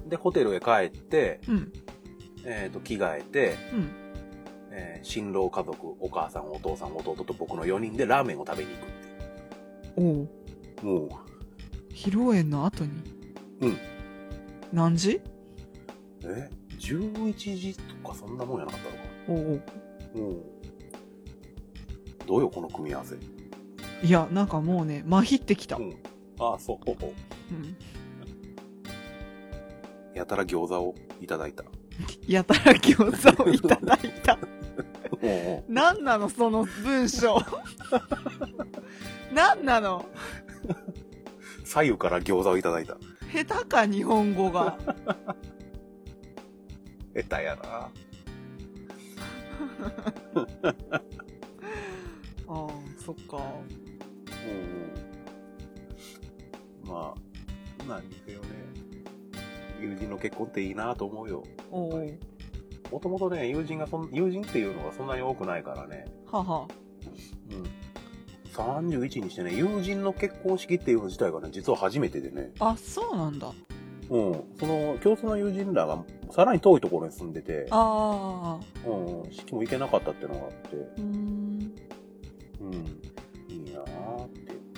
[0.08, 1.72] で、ホテルへ帰って、うん
[2.44, 3.90] えっ、と、着替えて、うん
[4.72, 10.28] えー新郎家族、お母さん、お父さん、弟と僕の4人でラーメンを食べに行くっておういう。
[10.82, 12.90] もう、披露宴の後に？
[13.60, 13.78] うん。
[14.72, 15.20] 何時？
[16.24, 18.80] え ?11 時とかそんなもんやなかっ
[19.26, 20.42] たのかおうおうなうん。
[22.26, 23.16] どうよ、この組み合わせ。
[24.02, 25.96] いやなんかもうねまひってきた、うん。
[26.38, 26.90] ああ、そう。
[26.90, 26.92] う
[27.54, 27.76] ん、
[30.14, 31.64] やたら餃子をいただいた。
[32.26, 34.38] やたら餃子をいただいた
[35.20, 37.38] も何なのその文章
[39.32, 40.06] 何なの？
[41.62, 42.96] う、左右から餃子をいただいた。
[43.32, 44.78] 下手か日本語が
[47.14, 47.62] 下手やな。
[52.48, 53.38] ああそっか
[56.84, 56.90] うん。
[56.90, 58.46] まあ、何にせよね。
[59.80, 61.42] 友人の結婚っていいなと思うよ。
[62.90, 66.06] もともとね、友人がそん、友人っていうのがそんなに多くないからね。
[66.30, 66.66] はは
[67.50, 67.64] うん。
[68.52, 72.50] 31にしてね、友人の結婚式っていうの自体がね、実は初めてでね。
[72.58, 73.52] あそうなんだ
[74.10, 74.32] うん。
[74.58, 81.72] その、共通の友人らがさらに遠いところに住んでて、ああうん、式も行けなかったっていうのがあって、うーん。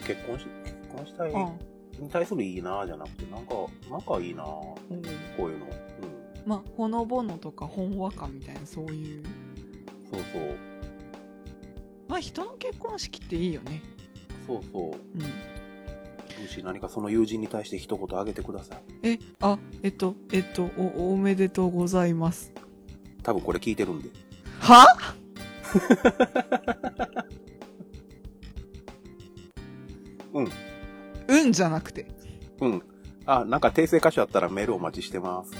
[0.07, 1.53] 結婚し、結婚したいあ
[1.99, 3.55] に対するいいなぁじゃなくて、なんか、
[3.91, 5.67] なんかいいなこういうの。
[5.67, 6.23] うん。
[6.47, 9.25] まあほのぼのとかほんわかみたいなそういう
[10.11, 10.57] そうそう。
[12.09, 13.81] まあ人の結婚式っていいよね
[14.47, 15.19] そうそう。
[15.19, 15.23] うん
[16.43, 18.79] もし何かその友人に対して一言あげてください。
[19.05, 22.53] えあえっとえっとおおめでとうございます
[23.23, 24.09] 多分これ聞いてるんで。
[24.59, 24.87] は？
[30.33, 30.49] うん。
[31.29, 32.07] うんじゃなくて。
[32.61, 32.83] うん。
[33.27, 35.53] あ、なんか訂正箇所あったらメールお待ちしてます。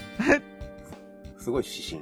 [1.43, 2.01] すごい指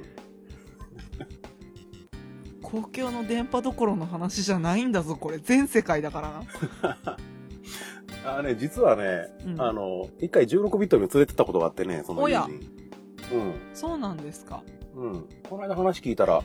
[2.62, 5.38] 公共の電波どころの話じゃないんだぞ、これ。
[5.38, 6.44] 全世界だから
[7.02, 7.16] な。
[8.38, 12.60] あね、実はね、うんあの、一回16ビットに連れてったことがあってね、その友おや人。
[13.74, 14.62] そうなんですか。
[14.94, 15.12] うん。
[15.12, 15.28] うん。
[15.48, 16.42] この間話聞いたら、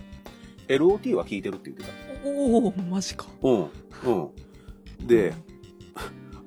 [0.67, 1.85] LOT は聞いてるって言って
[2.25, 3.25] おおマジか。
[3.41, 3.47] た。
[3.47, 3.69] うん。
[4.05, 5.07] うん。
[5.07, 5.33] で、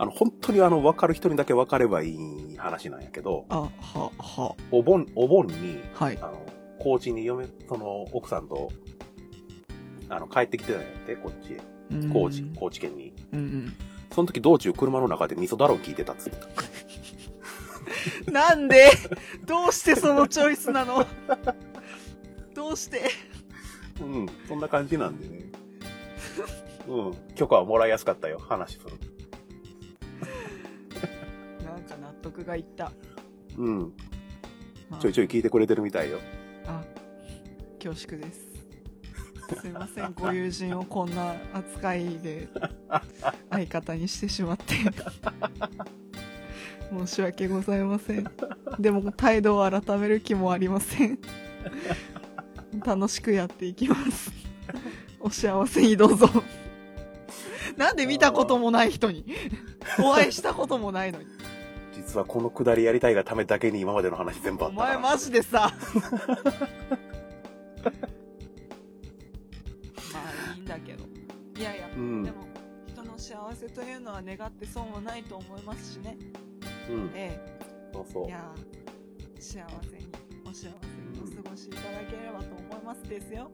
[0.00, 6.16] あの、本当にあの、分かる人にだけ分かればいい話なんやけど、あ、は、は、お盆、お盆に、はい。
[6.22, 6.46] あの、
[6.78, 8.72] 高知に嫁、その、奥さんと、
[10.08, 11.60] あの、帰ってきてたんやって、こっちへ。
[11.90, 13.12] うん高知、高知県に。
[13.34, 13.76] うん
[14.10, 16.46] その時道中車の中で味噌だろ聞いてたっつってた。
[18.26, 18.32] うん。
[18.32, 18.90] なんで？
[19.44, 21.06] どうしてそのチョイスなの？
[22.54, 23.02] どうして？
[24.00, 25.44] うん、そんな感じなんでね。
[26.88, 29.09] うん、許可はもらいやすかったよ、話する。
[32.22, 32.92] なんか納得がいった。
[33.56, 33.92] うん、
[34.88, 36.18] まあちょいちょい聞いてくれてるみたいよ。
[36.66, 36.84] あ、
[37.82, 38.50] 恐縮です。
[39.60, 42.48] すいません、ご友人をこんな扱いで
[43.50, 44.76] 相方にしてしまって。
[46.90, 48.30] 申し訳ございません。
[48.78, 51.18] でも態度を改める気もありません。
[52.84, 54.30] 楽しくやっていきます。
[55.18, 56.28] お幸せにどうぞ。
[57.76, 59.24] なんで見たこともない人に
[59.98, 61.26] お会いしたこともないのに。
[61.92, 64.98] 実はこのくだりやりたいがためだけに今までの話全部あおったから。
[65.00, 65.72] 前マジでさ。
[70.12, 71.04] まあいいんだけど。
[71.56, 72.46] いやいや、うんでも
[72.86, 76.16] 人の幸せというのは願って損はないと思いますしね。
[76.88, 77.38] うん、え
[77.92, 78.28] そうそうえ。
[78.28, 78.30] い。
[78.30, 78.54] や
[79.38, 80.12] 幸せに、
[80.44, 80.72] お幸せに
[81.20, 83.50] お過ごしいただければと思いますですよ。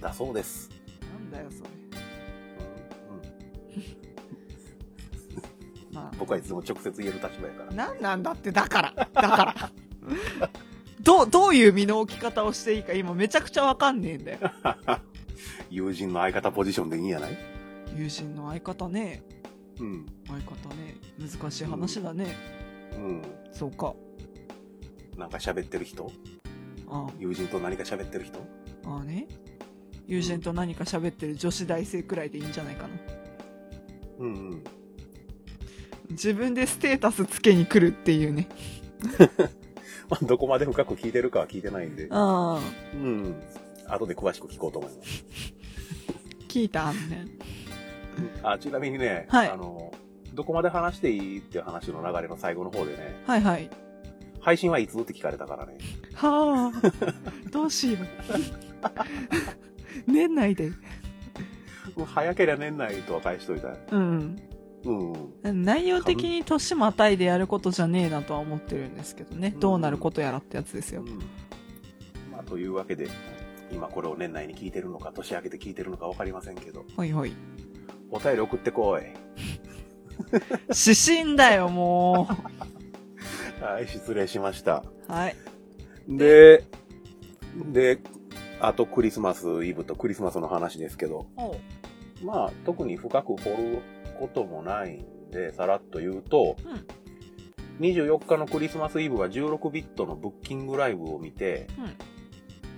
[0.00, 0.70] だそうです。
[1.12, 1.70] なんだよ、それ。
[1.70, 1.72] う
[3.80, 4.04] ん
[6.18, 8.92] 僕はいつも直接言える立場やかあ、なんなんだって、だから。
[8.96, 9.70] だから。
[11.00, 14.38] どう、どういう身の置き方をしていいか今めちゃくちゃわかんねえんだよ。
[14.62, 15.00] ら。
[15.70, 17.36] 友人の相方ポジションでいいんやない？
[17.96, 19.22] 友人の相方ね。
[19.80, 20.06] うん。
[20.26, 22.36] 相方ね難しい話だね、
[22.96, 23.22] うん。
[23.52, 23.94] そうか
[25.16, 26.10] なんか喋ってる人？
[26.88, 28.38] あ友人と何か喋ってる人？
[28.86, 29.26] あああね
[30.06, 32.88] 友人と何か喋ってる女子大生くらいでいいんじゃないかな
[34.20, 34.64] うんうん。
[36.10, 38.48] 自分でステータスつけに来るっていうね
[40.08, 42.08] まあ、どこまで深く聞いてるかは聞いてないんで。
[42.10, 42.60] ああ
[42.94, 43.34] うん。
[43.88, 45.24] 後で詳しく聞こうと思います。
[46.48, 47.26] 聞いたあんね
[48.42, 49.92] あ、ちなみにね、はいあの、
[50.34, 53.70] どこまで話していいっていう話の流れの最後の方でね、はいはい
[54.40, 55.78] 配信はいつって聞かれたからね。
[56.14, 58.06] はあどうしよう
[60.06, 60.70] 年内で
[61.96, 63.74] もう早ければ年内とは返しといた。
[63.90, 64.36] うん
[64.84, 65.64] うん。
[65.64, 69.60] 内容的に年またいでやることじゃねえなとは思ってるんですけどね、うん。
[69.60, 71.18] どうなることやらってやつですよ、うん。
[72.30, 73.08] まあ、というわけで、
[73.72, 77.32] 今これを年内に聞いてるのか、年明けて聞いてるのかわかりませんけど、ほいほい。
[78.10, 79.02] お便り送ってこい。
[80.68, 82.28] 指針だよも
[83.60, 84.84] はい、失礼しました。
[85.08, 85.36] うはい。
[86.08, 86.64] で、
[87.72, 87.98] で、
[88.60, 91.26] あとクリスマスイブとクリスマスの話ですけど、
[92.22, 93.82] まあ、特に深く掘る
[94.14, 97.84] こともないんで、さらっと言うと、うん。
[97.84, 101.66] 24日のクリスマスイブは16ビットのブッキングライブを見て、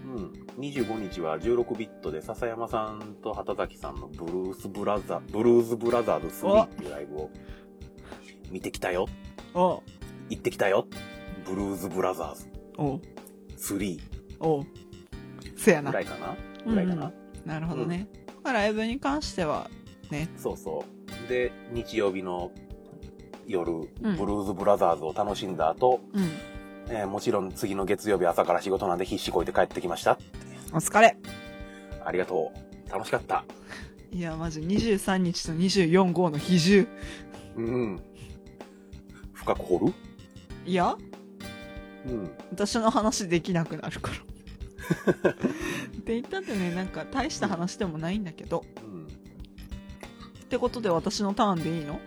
[0.06, 7.30] うん、25日は16ビットで笹山さんと畑崎さんのブルースブラザー、ブルーズブラザーズ3っていうライブを
[8.50, 9.06] 見てきたよ。
[9.54, 9.82] 行
[10.34, 10.86] ってきたよ。
[11.44, 12.48] ブルーズブラザーズ。
[12.78, 12.94] お。
[12.94, 13.00] う
[13.58, 14.00] 3
[14.40, 14.60] お。
[14.60, 14.64] う
[15.56, 15.90] せやな。
[15.90, 16.36] ぐらいかな。
[16.66, 17.12] ぐらいかな、
[17.44, 18.08] なるほどね、
[18.42, 19.70] まあライブに関しては
[20.10, 20.28] ね。
[20.36, 20.95] そうそう。
[21.28, 22.52] で、日曜日の
[23.46, 26.24] 夜、んブルーズブラザーズを楽しんだ後、うん
[26.88, 30.18] えーもちろん次の月曜日朝から仕事なんで必死こいて帰ってきました。
[30.72, 31.16] お疲れ
[32.04, 32.90] ありがとう。
[32.92, 33.44] 楽しかった。
[34.12, 36.86] いやマジ23日と24号の比重
[37.56, 38.00] うん。
[39.32, 39.92] 深く掘る？
[40.64, 40.96] いや
[42.06, 42.30] うん。
[42.52, 45.34] 私の話できなくなるからっ
[46.04, 48.95] て言ったってねなんか大した話でもないんだけどうん。
[50.46, 52.00] ってことで私のターンでいいの？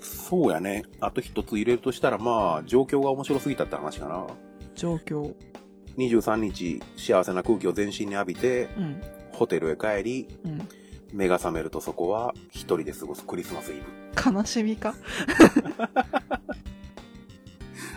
[0.00, 0.84] そうやね。
[1.00, 4.26] あと一つ入れるとしたら、まあ、状況が面白すぎたって話かな。
[4.74, 5.34] 状況
[5.96, 9.00] 23日、幸せな空気を全身に浴びて、うん
[9.32, 10.68] ホテルへ帰り、うん
[11.12, 13.82] 目が覚めるとそこは一人で過ごすクリスマスイブ。
[14.38, 14.94] 悲しみか？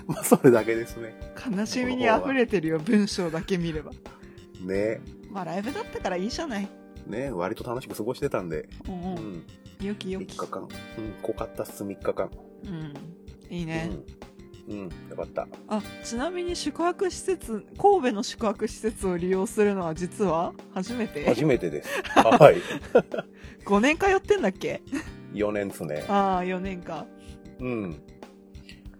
[0.07, 1.13] まあ、それだけですね。
[1.53, 3.91] 悲しみに溢れてるよ文章だけ見れば
[4.63, 6.69] ねまあライブだったからいいじゃない
[7.07, 8.67] ね割と楽しく過ごしてたんで。
[8.87, 9.33] うんううん
[9.81, 9.85] ん。
[9.85, 10.47] よきよ3き日。
[10.47, 10.61] 間。
[10.61, 10.67] うん、
[11.21, 12.29] 濃かったっす、3日間。
[12.65, 12.93] うん。
[13.49, 13.89] いいね。
[13.91, 14.05] うん。
[14.67, 15.47] うん、よかった。
[15.67, 21.25] あ、ちなみに宿泊施設、神戸の宿泊施設を利用するのは実は初めて？
[21.25, 21.89] 初めてです。
[22.15, 22.57] はい。
[23.65, 24.81] ?5 年通ってんだっけ
[25.33, 26.05] ？4年っすね。
[26.07, 27.05] ああ、4年か。
[27.59, 28.01] うん。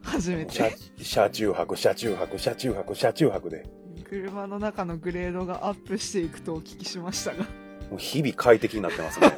[0.02, 3.66] 初め車て。、車中泊、車中泊、車中泊、車中泊で。
[4.10, 7.46] 車の中のグレードがアップしていくとお聞きしましたが。
[7.92, 9.34] もう日々快適になってますね。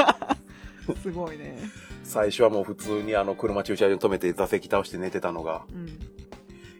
[1.01, 1.57] すごいね。
[2.03, 5.99] 最初はもう普通にあの車駐車場に止めて座席倒して寝てたのが、うん。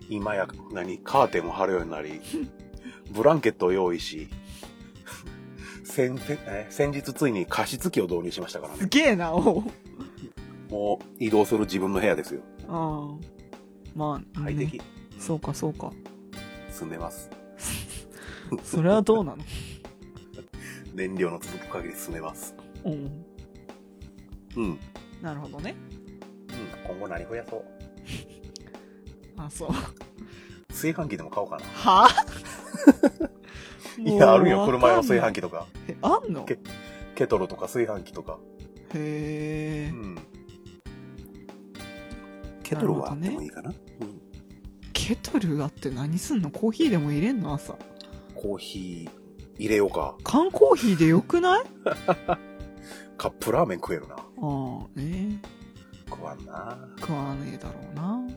[0.10, 2.22] 今や、何、カーテンを張るようになり、
[3.12, 4.28] ブランケットを用意し、
[5.84, 6.18] 先
[6.70, 8.80] 先日ついに加湿器を導入しましたからね。
[8.80, 9.64] すげえな、おう。
[10.72, 12.42] もう移動する自分の部屋ですよ。
[12.68, 13.34] ああ。
[13.96, 14.78] まあ、快適。
[14.78, 14.84] ね
[15.18, 15.92] そうか、そうか。
[16.70, 17.30] 住んでます。
[18.64, 19.44] それはどうなの？
[20.94, 22.56] 燃料の続く限り住めます。
[22.86, 22.94] うん。
[22.94, 23.26] うん。
[24.56, 24.80] うん。
[25.22, 25.76] なるほどね。
[26.88, 27.66] 今後何増やそう。
[29.42, 29.70] あ、そう。
[30.70, 31.66] 炊飯器でも買おうかな。
[31.66, 32.10] は
[33.98, 34.66] いや、あるよ。
[34.66, 36.46] 車用炊飯器とか、え、あんの？
[36.46, 36.58] け
[37.16, 38.40] ケトルとか炊飯器とか。
[38.94, 39.96] へえう。
[39.96, 40.18] ん。
[42.64, 43.70] ケトルはあってもいいかな？
[43.70, 44.22] うん。
[44.94, 46.50] ケトルがあって何すんの？
[46.52, 47.54] コーヒーでも入れんの？
[47.54, 47.78] 朝。
[48.36, 49.23] コーヒー
[49.58, 50.16] 入れようか。
[50.24, 51.64] 缶コーヒーでよくない？
[53.18, 54.16] カップラーメン食えるな。
[54.16, 55.40] ああ、ね
[56.10, 56.78] 食わんな。
[57.00, 58.16] 食わねえだろうな。
[58.16, 58.30] うん。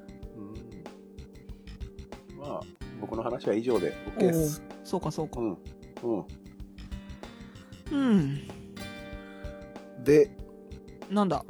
[2.39, 2.61] まあ、
[3.01, 4.63] 僕の話は以上で OK です。
[4.85, 5.45] そうかそうかう。
[5.45, 5.59] ん。
[6.03, 6.27] うん。
[7.91, 8.49] うん。
[10.05, 10.31] で、
[11.11, 11.45] なんだ？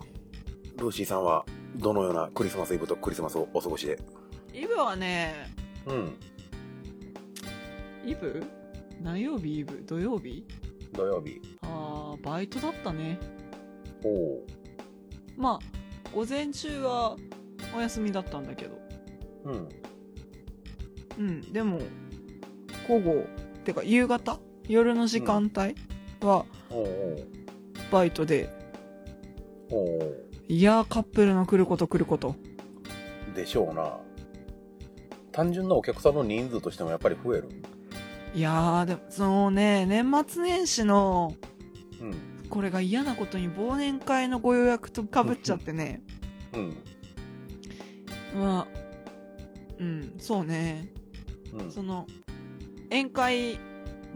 [0.79, 1.45] ルーシーさんは
[1.77, 3.99] どのようなクリスマスイブとクリスマスをお過ごしで？
[4.55, 5.35] イブはね、
[5.87, 6.15] うん。
[8.07, 8.43] イブ？
[9.03, 9.61] 何曜日？
[9.61, 9.83] イブ？
[9.87, 10.45] 土曜日？
[10.93, 11.41] 土曜日。
[11.63, 13.19] ああ、バイトだったね。
[14.05, 14.47] おお。
[15.37, 17.17] まあ、午前中は
[17.77, 18.79] お休みだったんだけど。
[19.45, 19.69] うん。
[21.19, 21.79] うん、でも、
[22.89, 23.25] 午後、
[23.65, 24.39] てか夕方？
[24.69, 25.75] 夜の時間帯？
[26.27, 27.19] はおお。
[27.91, 28.51] バイトで、
[29.71, 30.15] おお。
[30.49, 32.35] いやーカップルの来ること来ること。
[33.35, 33.99] でしょうな。
[35.33, 37.49] 単純なお客さんの人数としてもやっぱり増える。
[38.37, 41.35] いやー、でも、そのね、年末年始の、
[42.03, 42.15] うん。
[42.51, 46.03] これが嫌なことに忘年会のご予約と被っちゃってね。
[46.53, 46.77] うん。
[48.39, 48.67] まあ、
[49.79, 50.93] うん、そうね。
[51.55, 51.73] うん。
[51.73, 52.07] その、
[52.91, 53.59] 宴会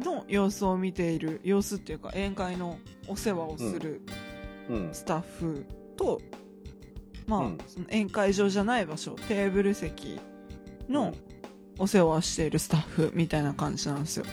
[0.05, 2.77] の様子を見ている、様子っていうか、宴会の
[3.09, 4.03] お世話をする
[4.69, 4.89] うん。
[4.93, 5.65] スタッフ
[5.97, 6.21] と、
[7.27, 10.21] まあ、うんその宴会場じゃない場所、テーブル席
[10.91, 11.30] のうん
[11.81, 14.27] お世話をしているスタッフみたいな感じなんですよ。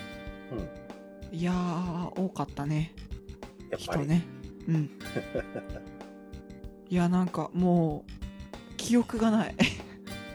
[1.31, 1.37] うん。
[1.37, 2.93] いやー、多かったね。
[3.77, 4.25] 人ね。
[4.67, 4.89] うん。
[6.89, 8.11] いや、なんかもう、
[8.75, 9.55] 記憶がない。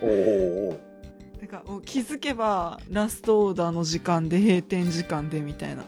[0.03, 0.81] おおお
[1.39, 5.85] てか、気づけば、ラストオーダーの時間で閉店時間でみたいな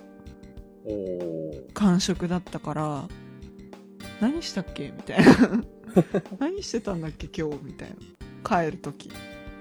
[0.85, 3.09] おお感触だったから、
[4.21, 4.93] 何したっけ？
[4.95, 5.65] みたいな。
[6.39, 7.29] 何してたんだっけ？
[7.35, 7.65] 今日？
[7.65, 7.97] みたいな。
[8.67, 9.11] 帰るとき。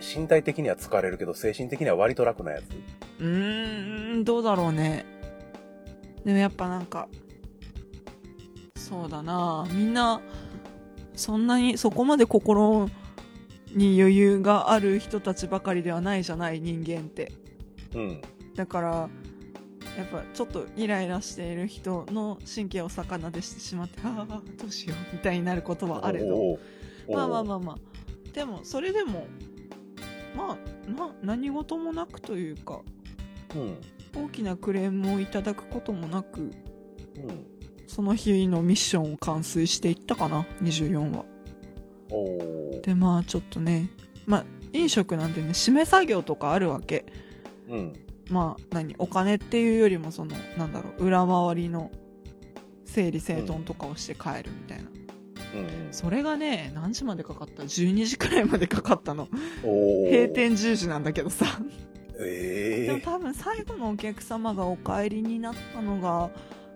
[0.04, 2.63] 身体的には疲れるけど、精神的には割と楽なやつ。
[3.20, 5.06] うーん、どうだろうね。
[6.26, 7.08] でもやっぱなんか、
[8.76, 10.22] そうだなみんな、
[11.16, 12.89] そんなに、そこまで心
[13.74, 17.32] に余裕がある人たちばかりではないじゃない、人間って。
[17.96, 18.22] うん。
[18.56, 19.10] だから、
[19.98, 26.58] やっぱちょっとイライラしている人の神経を逆なでしてしまって、ああ、どうしよう、みたいになることはあれど。
[27.10, 27.78] まあまあまあまあ。
[28.34, 29.28] でも、それでも、
[30.36, 32.82] まあ、な、何事もなくというか、
[33.56, 33.78] うん。
[34.15, 36.52] 大きなクレームをいただくこともなく、うん。
[37.88, 41.26] その日のミッションを完遂していったかな、24は。
[42.12, 42.17] お
[42.78, 42.82] お。
[42.84, 43.89] で、まあちょっとね、
[44.26, 47.06] まあ飲食なんでね、締め作業とかあるわけ。
[47.69, 47.93] うん。
[48.30, 51.91] まあ何、お金っていうよりもその、なんだろう、裏回りの
[52.86, 54.89] 整理整頓とかをして帰るみたいな。
[55.54, 55.88] うん。
[55.91, 59.28] それがね、何時までかかった ?12 時くらいまでかかったの。
[59.62, 60.28] 閉。
[60.34, 61.45] 店10時なんだけどさ。
[62.20, 66.30] ええでも多分最後のお客様がお帰りになったのが、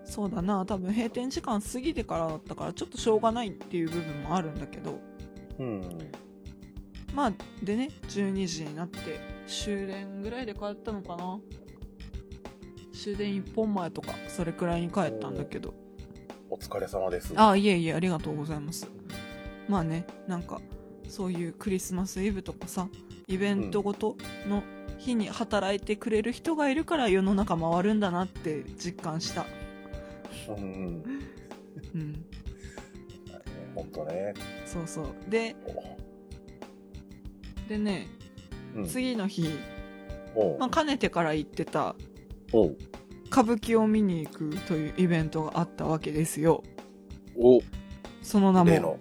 [0.04, 5.00] そうだな、多分閉店時間過ぎてからだったから、ちょっとしょうがないっていう部分もあるんだけど、
[5.58, 5.98] うん。
[7.14, 8.98] まあ、でね、12時になって、
[9.46, 11.38] 終電ぐらいで帰ったのかな？
[12.92, 15.74] 終電1本前とか、それくらいに帰ったんだけど。
[16.50, 17.32] お疲れ様です。
[17.36, 18.88] あ、いえいえ、ありがとうございます。
[19.68, 20.60] まあね、なんか、
[21.08, 22.88] そういうクリスマスイブとかさ、
[23.26, 24.16] イベントごと
[24.48, 24.62] の
[24.98, 29.46] 日に働いてくれる人がいるから世の中回るんだなって実感した。
[30.48, 31.04] うんうん。
[31.94, 32.24] うん。
[33.74, 34.34] ほんとね。
[34.64, 35.06] そうそう。
[35.28, 35.54] で、
[37.68, 38.08] でね、
[38.74, 38.86] うん。
[38.86, 39.50] 次の日、
[40.58, 41.94] まあ、かねてから言ってた
[43.30, 46.62] 歌舞伎を見に行くというイベントがあったわけですよ。
[47.36, 47.60] お
[48.22, 48.98] その名も、例の。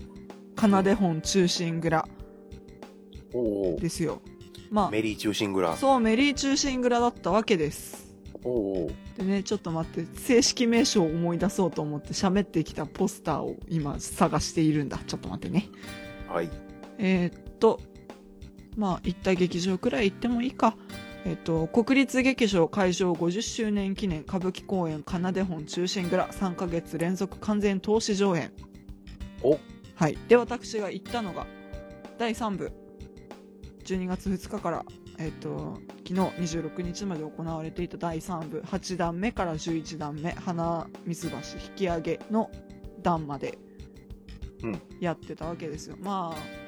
[0.59, 2.07] 奏で本中心蔵
[3.79, 4.21] ですよ。
[4.69, 5.77] まメリー中心蔵あ、。
[5.77, 8.15] そう、メリー中心蔵だったわけです。
[8.43, 14.99] おうおうでね、ちょっと待って、正式名称を思い出そうと思って喋ってきたポスターを今探しているんだ。
[15.07, 15.69] ちょっと待ってね。
[16.29, 16.49] はい。
[16.97, 17.79] えーっと、
[18.75, 20.75] まあ、行った劇場くらい行ってもいいか。
[21.27, 28.53] えーっと、国立劇場会場50周年記念歌舞伎公演奏で本中心蔵3ヶ月連続完全投資上演。
[29.43, 29.59] お
[29.95, 30.17] はい。
[30.29, 31.45] で、私が行ったのが、
[32.17, 32.71] 第3部、
[33.83, 34.85] 12月2日から、
[35.19, 36.13] えっ、と、昨日
[36.57, 41.43] 26日まで行われていた第3部、8段目から11段目、花水橋引
[41.75, 42.49] き上げの
[43.03, 43.57] 段まで
[44.63, 45.97] うん、やってたわけですよ。
[45.99, 46.66] まあ、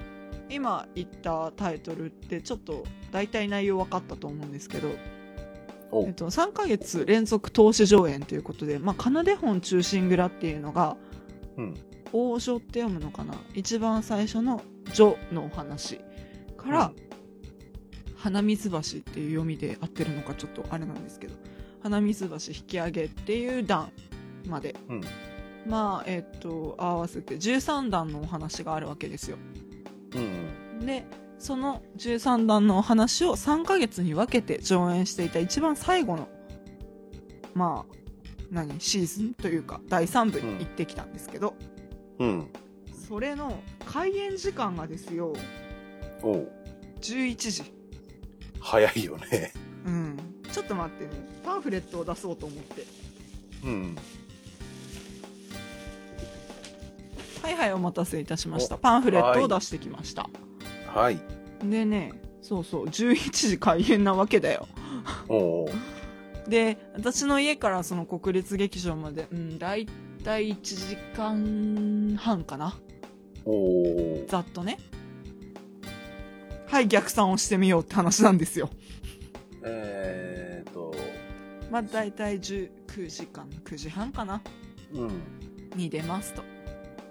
[0.50, 4.90] 今言ったタイトルってちょっと大体内容分かったと思うんですけど、
[5.92, 10.98] おえっと、3ヶ月連続投資上演ということで、まあ、奏で本中心蔵っていうのが、
[11.58, 11.76] うん。
[12.12, 13.36] 王女って読むのかな？
[13.54, 14.64] 一番最初の
[14.96, 16.00] 「女」のお話
[16.58, 16.92] から、
[18.16, 21.36] 花水橋っていう読みで合ってるのかちょっとあれなんですけど
[21.84, 23.92] 花水橋引き上げっていう段
[24.48, 24.76] まで。
[24.90, 25.02] うん。
[25.68, 29.38] まあえっと合わせて13段のお話があるわけですよ
[30.14, 30.20] う
[30.82, 30.86] ん。
[30.86, 31.06] で
[31.38, 36.28] その13段のお話を3ヶ月に分けて上演していた一番最後の
[37.54, 37.96] まあ
[38.52, 41.56] 何シーズンというか第3部に行ってきたんですけど、
[42.20, 42.48] うん。
[43.08, 45.34] それの開演時間がですよ
[46.22, 46.52] おう
[47.02, 47.74] 11時
[48.60, 49.54] 早いよね。
[49.86, 50.18] うん
[50.52, 51.12] ちょっと待ってね
[51.44, 52.86] パンフレットを出そうと思って
[53.64, 53.96] うん。
[57.42, 58.78] はいはいお待たせいたしました。
[58.78, 60.30] パンフレットを出してきました、
[60.88, 61.20] はい。
[61.64, 64.68] でねそうそう11時開演なわけだよ。
[66.48, 69.86] で私の家からその国立劇場までうん大
[70.24, 72.76] 体1時間半かな。
[74.28, 74.78] ざっとね。
[76.68, 78.70] はい逆算をしてみようって話なんですよ。
[79.64, 80.94] えーっと、
[81.72, 84.42] まあ大体19時間9時半かな。
[84.94, 85.12] うん。
[85.76, 86.44] に出ますと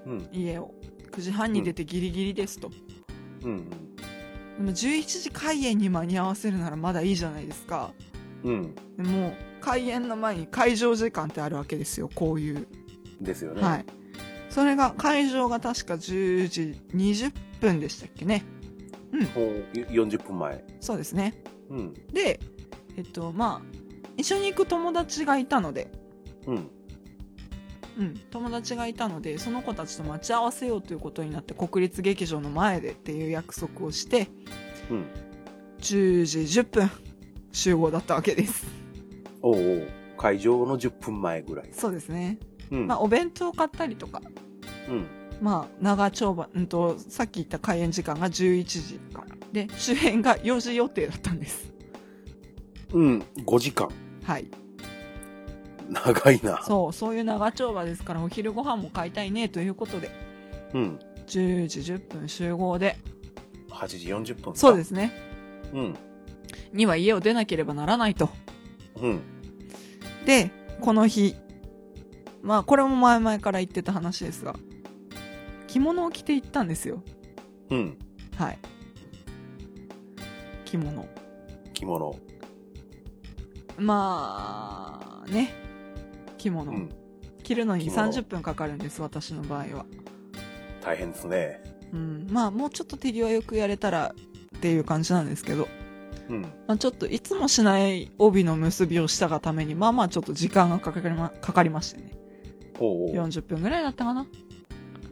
[0.06, 0.28] うん。
[0.32, 0.74] 家を
[1.10, 2.70] 9時半に出てギリギリですと、
[3.42, 3.70] うん。
[3.70, 3.76] で
[4.60, 7.92] も11時開演に間に合わせるならまだいいじゃないですか
[8.44, 8.74] うん。
[8.96, 12.66] でも開演の前に会場時間ってあるわけですよこういう、
[13.20, 13.62] ですよね。
[13.62, 13.84] はい
[14.48, 18.44] それが会場が確か10時20分でしたっけね
[19.36, 20.64] おう40分前。
[20.80, 21.94] そうですねうん。
[22.12, 22.40] で
[22.96, 23.78] えっとまあ
[24.16, 25.90] 一緒に行く友達がいたので
[26.46, 26.70] うん。
[27.98, 34.28] うん、友達がいたのでその子たちと待ち合わせようということになって国立劇場の前でっていう約束をして
[34.90, 35.06] うん。
[35.80, 36.90] 10時10分
[37.52, 38.66] 集合だったわけです
[39.42, 41.68] おうおう会場の10分前ぐらい。
[41.72, 42.38] そうですね、
[42.72, 42.86] うん。
[42.88, 44.20] まあ、お弁当買ったりとか
[44.88, 45.06] うん。
[45.40, 51.72] まあ長丁場、うんと、さっき言った開演時間が11時からで終演が4時予定だったんです
[52.92, 53.24] うん。
[53.46, 53.88] 5時間。
[54.24, 54.46] はい
[55.88, 56.62] 長いな。
[56.62, 60.10] そうそういう長丁場ですからお昼ご飯も買いたいねということで
[60.74, 60.98] うん。
[61.26, 62.96] 10時10分集合で
[63.70, 64.54] 8時40分。。
[64.54, 65.12] そうですすね
[65.72, 65.94] うん。
[66.72, 68.30] には家を出なければならないと
[69.00, 69.20] うん。
[70.26, 71.34] で、この日、
[72.42, 74.56] まあこれも前々から言ってた話ですが、
[75.66, 77.02] 着物を着て行ったんですよ。
[77.70, 77.98] うん。
[78.36, 78.58] はい。
[80.64, 81.06] 着物。
[81.72, 82.14] 着物。
[83.78, 85.67] まあ、ね。
[86.38, 86.72] 着物。
[86.72, 86.88] うん。
[87.42, 89.86] 着るのに着物30分かかるんです、私の場合は。
[90.82, 91.62] 大変ですね。
[91.92, 92.26] うん。
[92.30, 94.14] まあもうちょっと手際よくやれたら
[94.56, 95.68] っていう感じなんですけど、
[96.28, 96.42] うん。
[96.42, 102.12] まあ、ちょっといつもしない帯の結びをしたがために、まあまあちょっと時間がかかりまかかりましてね。
[102.78, 103.14] おうおう。
[103.14, 104.26] 40分ぐらいだったかな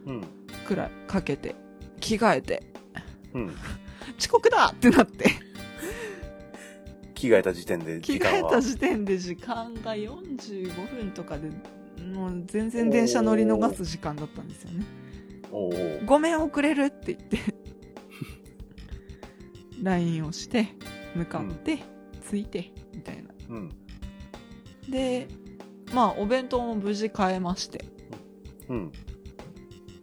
[0.05, 0.23] うん。
[0.65, 1.55] くらいかけて、
[1.99, 2.63] 着替えて、
[3.33, 3.55] うん。
[4.19, 5.46] 遅刻だってなって。
[7.17, 8.37] 着替えた時点で着時間は。
[8.37, 11.49] 替えた時点で時間が45分とかで、
[12.13, 14.85] もう全然電車乗り逃す時間だったんですよね。
[16.05, 17.39] ごめん遅れるって言って、
[19.81, 20.67] LINE をして、
[21.15, 21.79] 向かって、
[22.29, 23.29] 着いて、みたいな。
[23.49, 23.71] うん。
[24.87, 25.27] で、
[25.93, 27.83] まあお弁当も無事買えまして、
[28.69, 28.91] うん。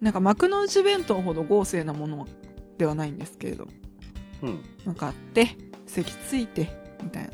[0.01, 2.27] なんか幕の内弁当ほど豪勢なもの
[2.77, 3.69] ではないんですけれど、
[4.43, 4.65] うん。
[4.85, 5.57] 向かって、
[5.87, 7.31] 席ついて、みたいな。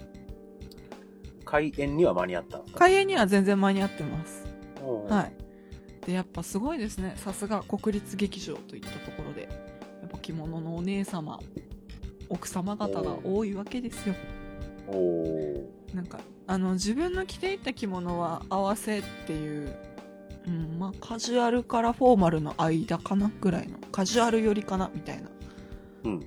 [1.45, 2.59] 開演には間に合った。
[2.59, 4.45] んですか開演には全然間に合ってます。
[5.09, 5.33] はい。
[6.07, 7.15] でやっぱすごいですね。
[7.17, 9.49] さすが国立劇場といったところで。
[10.01, 11.39] やっぱ着物のお姉様
[12.31, 14.15] 奥様方が多いわけですよ。
[15.95, 19.77] なんかあの自分の着ていった着物は合わせっていう、
[20.47, 25.29] うんまあ、カジュアルからフォーマルの間かなぐらいのカジュアル寄りかなみたいな。
[25.29, 25.40] うん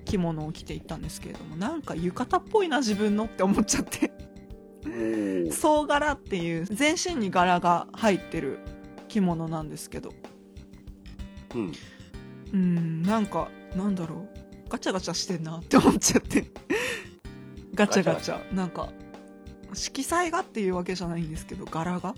[0.06, 4.12] 着物を着ていったんですけれどもなんか浴衣っぽいな自分のって思っちゃって。
[5.50, 8.60] お総柄っていう全身に柄が入ってる
[9.08, 10.14] 着物なんですけど。
[11.56, 11.72] うん。
[12.54, 14.70] うんなんかなんだろう。
[14.70, 16.52] ガチャガチャしてんなって思っちゃって。
[17.74, 18.54] ガチャガチャ。
[18.54, 18.90] なんか
[19.74, 22.16] 色彩がっていうわけじゃないんですけど柄が。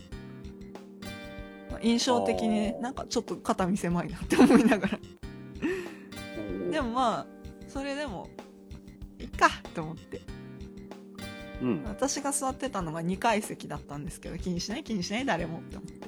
[1.71, 4.99] まあ印象的にねなんかちょっと肩身狭いなって思いながら。
[6.71, 7.34] でもまあ
[7.75, 8.29] それでも
[9.19, 10.21] いっかって思って。
[11.61, 11.83] うん。
[11.83, 14.83] 私が座ってたのが2階席だったんですけど気にしない？
[14.85, 15.25] 気にしない？
[15.25, 16.07] 誰もって思って。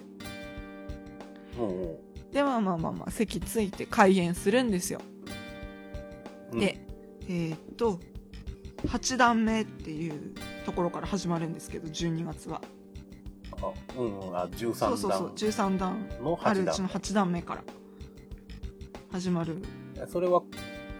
[1.59, 5.01] うんでまあまあまあまあ席ついて開演するんですよ。
[6.53, 6.59] うん。
[6.59, 6.79] で
[7.23, 7.99] えーっと
[8.85, 12.61] 8段目っていうところから始まるんですけど12月は。
[13.61, 14.75] あうんうんあ13段。
[14.77, 16.07] そうそうそう13段。
[16.21, 16.49] の8段。
[16.49, 17.63] あるうちの8段目から
[19.11, 19.61] 始まる。
[20.07, 20.43] それは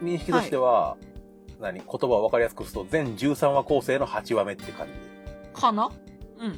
[0.01, 0.97] 認識としては、
[1.59, 1.79] 何？
[1.79, 4.93] 言葉を分かりやすくすると全13話構成の8話目って感じ。
[5.59, 5.89] かな？
[6.39, 6.51] うん。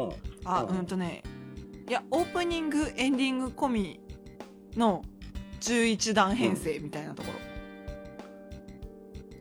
[0.00, 0.12] うん。
[0.44, 0.78] あうん。
[0.78, 1.22] うんとね
[1.88, 4.00] いやオープニングエンディング込み
[4.76, 5.02] の
[5.60, 7.28] 11段編成みたいなとこ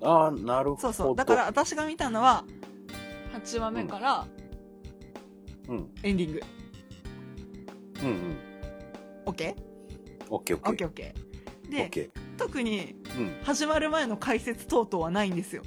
[0.02, 0.82] ろ、ああなるほど。
[0.82, 1.16] そうそう。
[1.16, 2.43] だから私が見たのは
[3.34, 4.28] 8話目から
[5.70, 5.89] うん。
[6.04, 6.41] エンディング、
[8.04, 8.38] うんうん。
[9.26, 9.56] OK?
[10.30, 10.93] オッケーオッケー OKOK オッ
[11.72, 12.10] でケ
[12.42, 15.62] 特にー始まる前の解説等々はないんですよ。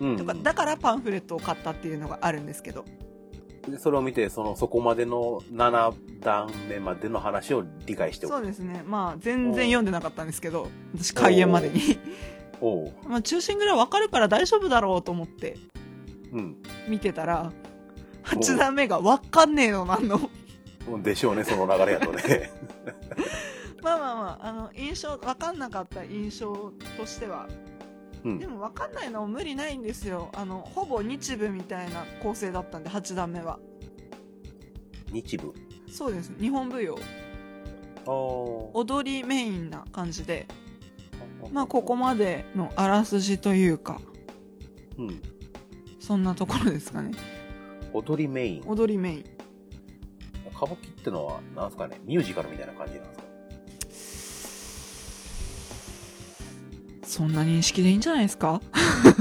[0.00, 0.10] うん。
[0.10, 2.84] うんとかだからパンフレットを買ったっていうのがあるんですけど。
[3.68, 8.36] でそれを見てそのそこまでの7段目までの話を理解しておく。
[8.36, 8.82] そうですね。
[8.86, 11.98] まあ全然読んでなかったんですけど私開演までに。
[13.06, 15.58] まあ中心ぐらいわかるから大丈夫だろうと思って
[16.32, 16.56] うん。
[16.88, 17.52] 見てたら
[18.24, 20.18] 8段目がわかんねえのなんの。
[21.02, 22.50] でしょうねその流れやとね
[23.82, 27.48] まあまあまああの印象わかんなかった印象としては。
[28.24, 28.38] うん。
[28.38, 30.30] でもわかんないのも無理ないんですよ。
[30.34, 33.58] あのほぼ日舞みたいな構成だったんで8段目は。
[35.12, 35.52] 日舞？
[35.90, 36.32] そうです。
[36.38, 36.98] 日本舞踊。
[38.06, 40.46] 踊りメインな感じで。
[41.52, 44.00] まあここまでのあらすじというか。
[44.98, 45.22] うん。
[46.00, 47.12] そんなところですかね。
[47.92, 48.62] 踊りメイン。
[48.66, 49.24] 踊りメイン。
[50.58, 53.17] 歌舞伎ってのはなんすかねミュージカルみたいな感じなんですか
[57.08, 58.60] そんな認識でいいんじゃないですか？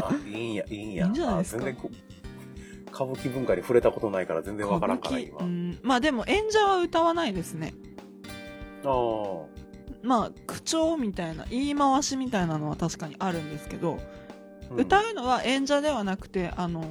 [0.03, 1.05] あいいんやいいんや。
[1.05, 1.65] いいんじゃないですか？
[1.65, 5.39] 歌舞伎文化に触れたことないから全然わからんから今。
[5.39, 5.79] うん。
[5.83, 7.73] まあでも演者は歌わないですね。
[8.83, 9.45] ああ。
[10.03, 13.99] まあ口調みたいな言い回しみたいなのは確かにあるんですけど、
[14.69, 14.79] うん。
[14.79, 16.83] 歌うのは演者ではなくてあの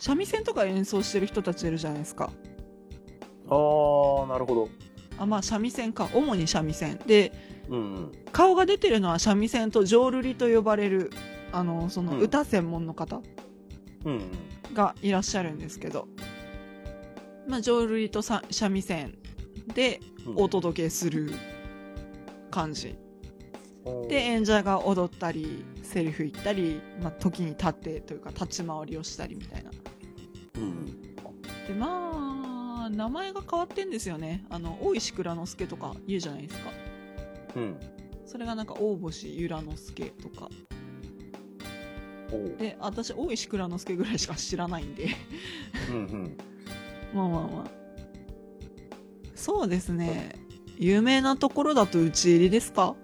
[0.00, 2.24] 三味線とか演奏してる人たちいるじゃないですか。
[2.24, 2.28] あ
[4.24, 4.68] あなるほど。
[5.18, 6.08] あまあ三味線か。
[6.14, 6.98] 主に三味線。
[7.06, 7.32] で
[7.72, 8.12] うんうん。
[8.32, 11.10] 顔が出てるのは三味線と浄瑠璃と呼ばれる
[11.52, 12.20] あのそのうん。
[12.20, 13.22] 歌専門の方
[14.74, 16.06] がいらっしゃるんですけど、
[17.48, 19.18] まあ、浄瑠璃とさ三味線
[19.74, 20.34] でうん。
[20.36, 21.32] お届けする
[22.50, 22.88] 感じ。
[22.88, 23.12] うん
[24.06, 29.70] で演者が踊ったりセリフ言ったり、まあ、時に立ってというか立ち回りをしたりみたいな。
[30.54, 31.02] うん。
[31.66, 34.44] でまあ名前が変わってんですよね。
[34.50, 36.70] あの大石蔵之介とか言うじゃないですか
[37.56, 37.76] うん。
[38.26, 40.48] それがなんか大星由良之助とか。
[42.32, 42.56] おう。
[42.58, 45.08] で私大石蔵之介ぐらいしか知らないんで。
[45.90, 46.36] うんうん。
[47.14, 47.70] まあまあまあ。
[49.34, 50.36] そうですね。
[50.78, 52.94] 有名なところだと打ち入りですか？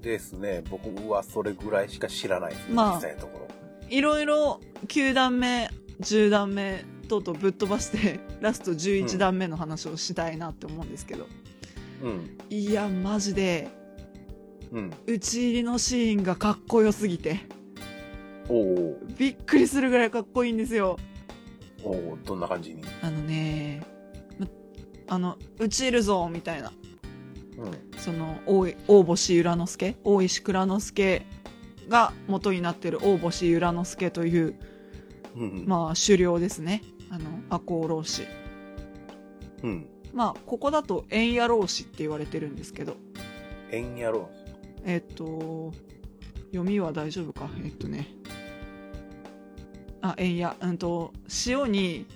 [0.00, 0.62] ですね。
[0.70, 2.94] 僕はそれぐらいしか知らないですね、まあ。
[2.94, 3.48] 実際のところ。
[3.88, 5.68] いろいろ9段目
[6.00, 11.26] 10段目とうとうぶっ飛ばしてラスト11段目の話をしたいなって思うんですけど、
[12.02, 12.38] うん。
[12.48, 13.68] いやマジで。
[14.72, 14.92] うん。
[15.06, 17.40] 打ち入りのシーンがかっこよすぎて。
[19.18, 20.98] びっくりするぐらいかっこいいんですよ。
[21.84, 22.82] おうどんな感じに？
[23.02, 23.82] あのね
[24.38, 24.46] ま
[25.08, 26.72] あの打ち入るぞみたいな。
[27.58, 27.98] うん。
[27.98, 29.96] その大星由良之助？
[30.04, 31.26] 大石蔵之介
[31.88, 34.54] が元になってる大星由良之助という、
[35.36, 35.64] うんうん。
[35.66, 36.82] まあ、狩猟ですね。
[37.10, 38.22] あの赤穂浪士。
[39.62, 42.96] うんまあここだと円野浪士って言われてるんですけど
[43.70, 44.30] 円やろ
[44.84, 45.72] えっと
[46.52, 47.48] 読みは大丈夫か？
[47.64, 48.08] えっとね
[50.02, 51.12] あ円野うんと
[51.46, 52.06] 塩に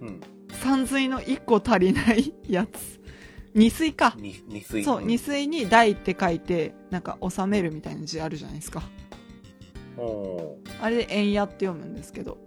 [0.00, 0.20] ううん
[0.50, 2.98] 三髄の一個足りない やつ。
[3.54, 4.14] 二水か。
[4.18, 4.82] に二水。
[4.82, 8.82] そう、二水に台って書いて、なんか収めるみたいな字あるじゃないですか。
[9.96, 12.38] おあれで円屋って読むんですけど、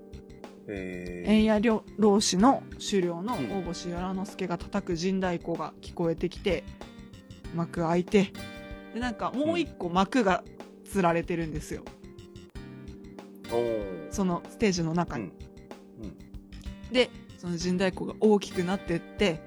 [0.68, 6.64] え円屋領老子の狩猟のうん大星与良之助が叩く陣太鼓が聞こえてきて、
[7.56, 8.32] 幕開いて、
[8.94, 10.44] で、なんかもう一個幕が
[10.92, 11.84] 吊られてるんですよ。
[13.44, 15.26] ー、おそのステージの中に。
[15.26, 15.32] うん
[16.92, 19.40] で、その陣太鼓が大きくなってって、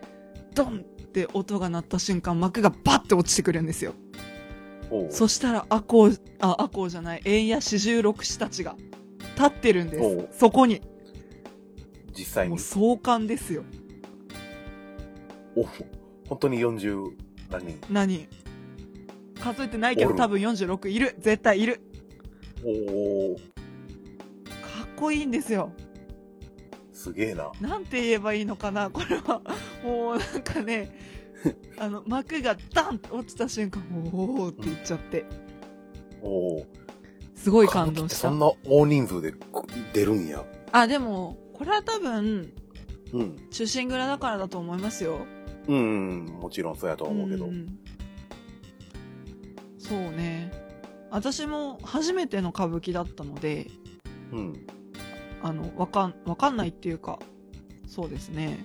[0.54, 3.94] ドンって音が鳴った瞬間、幕がバッて落ちてくるんですよ。
[5.10, 8.76] そしたら、赤穂、あ、赤穂じゃない、円や四十六士たちが
[9.36, 10.38] 立ってるんです。
[10.38, 10.80] そこに。
[12.16, 12.58] 実際にもう。
[12.58, 13.64] 壮観ですよ。
[15.56, 15.64] お
[16.28, 17.10] 本当に40
[17.50, 17.78] 何人？
[17.90, 18.28] 何
[19.40, 21.14] 数えてないけど多分46いる。
[21.18, 21.80] 絶対いる。
[22.64, 23.40] おおか
[24.84, 25.70] っこいいんですよ。
[26.92, 27.52] すげえな。
[27.60, 28.88] なんて言えばいいのかな？
[28.90, 29.42] これは。
[29.84, 30.98] もうなんかね、
[31.78, 35.24] あの、幕がダンって落ちた瞬間、おーって言っちゃって。
[36.22, 36.66] おお
[37.34, 38.38] すごい感動したそん。
[38.38, 40.42] な大人数でこ出るんや。
[40.72, 42.52] あ、でも、これは多分、
[43.12, 43.48] うん。
[43.50, 45.20] 中心蔵だからだと思いますよ。
[45.68, 47.46] うん、うん、もちろんそうやとは思うけど。
[47.46, 47.78] ん
[49.78, 50.52] そうね。
[51.10, 53.68] 私も初めての歌舞伎だったので、
[54.32, 54.66] うん。
[55.42, 57.20] あの、わかん、わかんないっていうか、
[57.86, 58.64] そうですね。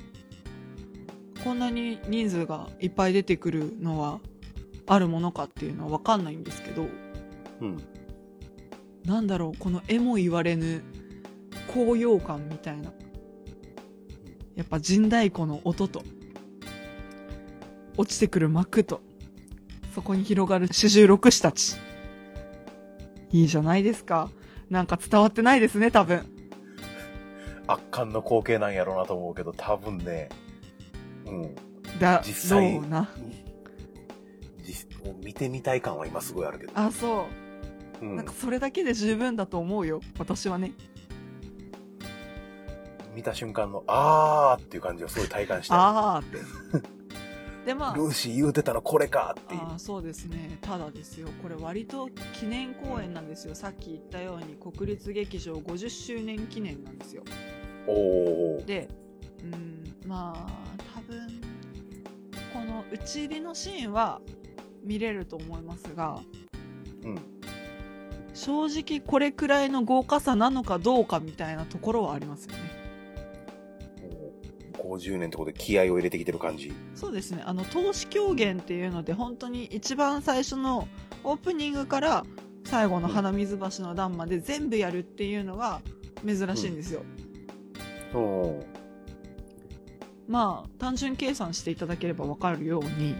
[1.43, 4.19] こんなに人数がいっぱい出てくるのは、
[4.87, 6.87] あるものかっていうのはわかんないんですけど、
[7.61, 7.77] うん。
[9.05, 10.81] なんだろう、この絵も言われぬ
[11.73, 12.91] 高揚感みたいな。
[14.55, 16.03] やっぱ陣太鼓の音と、
[17.97, 19.01] 落ちてくる幕と、
[19.95, 21.75] そこに広がる四十六士たち。
[23.31, 24.29] いいじゃないですか。
[24.69, 26.25] なんか伝わってないですね、多分。
[27.67, 30.29] 圧巻の光景なんやろうなと思うけど、多分ね、
[31.25, 31.55] うん。
[31.99, 33.09] だ実際ろうな？
[34.63, 34.87] 実
[35.23, 36.73] 見てみたい感は今すごいあるけど。
[36.75, 37.27] あ、そ
[38.01, 38.09] うう。
[38.09, 38.33] んなんか。
[38.33, 40.01] それだけで十分だと思うよ。
[40.17, 40.73] 私はね。
[43.15, 45.75] 見た瞬間の、あーっていう感じをすごい体感した。
[46.15, 46.37] あーって。
[47.65, 47.95] で、まあ。
[47.95, 49.61] ルーシー言うてたのこれかっていう。
[49.61, 57.23] ああそうですねただですよこれ割と記念公演なんですよさっき言ったように国立劇場50周年記念なんですよ
[57.87, 58.65] おー。
[58.65, 58.89] で
[59.43, 60.47] うんまあ
[60.95, 61.41] 多分
[62.53, 64.21] この打ち入りのシーンは
[64.83, 66.21] 見れると思いますが
[67.03, 67.19] うん。
[68.33, 72.59] 正直これくらいの豪華さなのかどうかみたいなところはありますよね
[74.83, 76.73] 50年ってことで気合を入れてきてる感じ？
[76.95, 80.87] そうですねあの投資狂言っていうので本当に一番最初の
[81.23, 82.25] オープニングから
[82.65, 85.81] 最後の鼻水橋の段まで全部やるっていうのが
[86.25, 87.03] 珍しいんですよ、
[88.13, 88.65] おー。
[90.27, 93.11] まあ単純計算していただければ分かるように、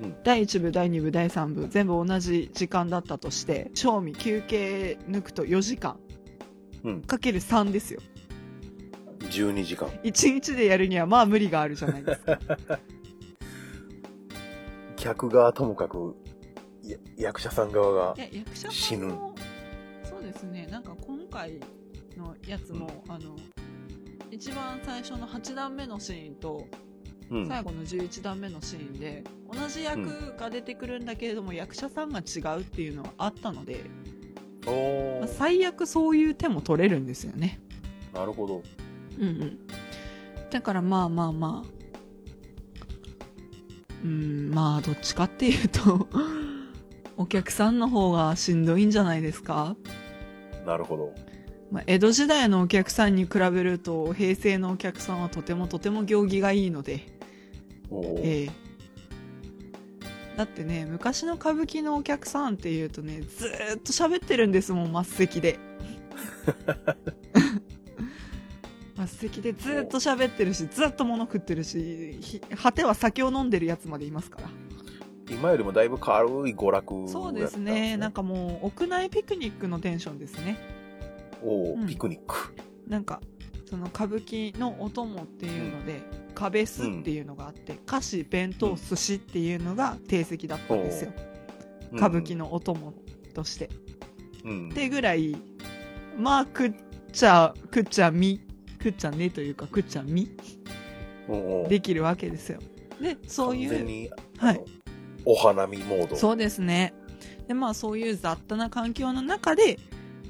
[0.00, 6.00] うん第1部第2部第3部全部同じ時間だったとして賞味休憩抜くと4時間
[6.82, 7.02] うん。
[7.02, 8.00] かける3ですよ
[9.30, 9.88] 12時間。
[10.02, 12.38] 1日でやるにはまあ無理があるじゃないですか
[14.96, 16.16] 客側ともかく、
[16.82, 18.16] や役者さん側が
[18.70, 19.14] 死ぬ
[20.04, 21.60] そうですねなんか今回
[22.16, 23.36] のやつも、あの
[24.30, 26.66] 一番最初の8段目のシーンと
[27.32, 27.48] うん。
[27.48, 33.84] 最後の11段目のシーンで同じ役が出てくるんだけれども、役者さんが違うっていうのはあったので、
[34.66, 35.28] まあ。
[35.28, 37.58] 最悪そういう手も取れるんですよね
[38.12, 38.62] なるほど。
[39.18, 39.58] うんうん。
[40.50, 41.82] だからまあまあまあ。
[44.04, 46.08] うんまあどっちかっていうと
[47.16, 49.76] お客さんの方がしんどいんじゃないですか？
[50.66, 51.14] なるほど。
[51.70, 57.06] まあ、江戸時代のお客さんに比べると平成のお客さんはとてもとても行儀がいいので、
[57.90, 58.18] おー。
[58.18, 58.50] ええ。
[60.36, 65.58] だってね昔の歌舞伎のお客さんっていうとねずーっと喋ってるんですもん末席で
[69.06, 74.48] 末席でずーっと喋ってるしずっと物食ってるしひ果ては酒を飲んでるやつまでいますから。
[75.30, 77.06] 今よりもだいぶ軽い娯楽やった。
[77.06, 77.96] んそうですね。
[77.96, 80.58] なんかもう屋内ピクニックのテンションですね。
[81.42, 81.86] おー、うん。
[81.86, 82.54] ピクニック。
[82.86, 83.20] なんか
[83.64, 86.02] その歌舞伎のお供っていうので、
[86.34, 91.12] 壁スっていうのがあって、菓子弁当寿司っていうのが定席だったんですよ、
[91.94, 92.92] 歌舞伎のお供
[93.32, 93.70] として、
[94.44, 94.68] うん。
[94.70, 95.36] ってぐらい
[96.18, 96.74] まあ食っ
[97.12, 98.42] ちゃ食っちゃみ
[98.82, 100.28] 食っちゃねというか食っちゃみ。
[101.68, 102.58] できるわけですよ。
[103.00, 104.60] でそういうはい。
[105.24, 106.16] お花見モード。
[106.16, 106.94] そうですね。
[107.46, 109.78] でまあそういう雑多な環境の中で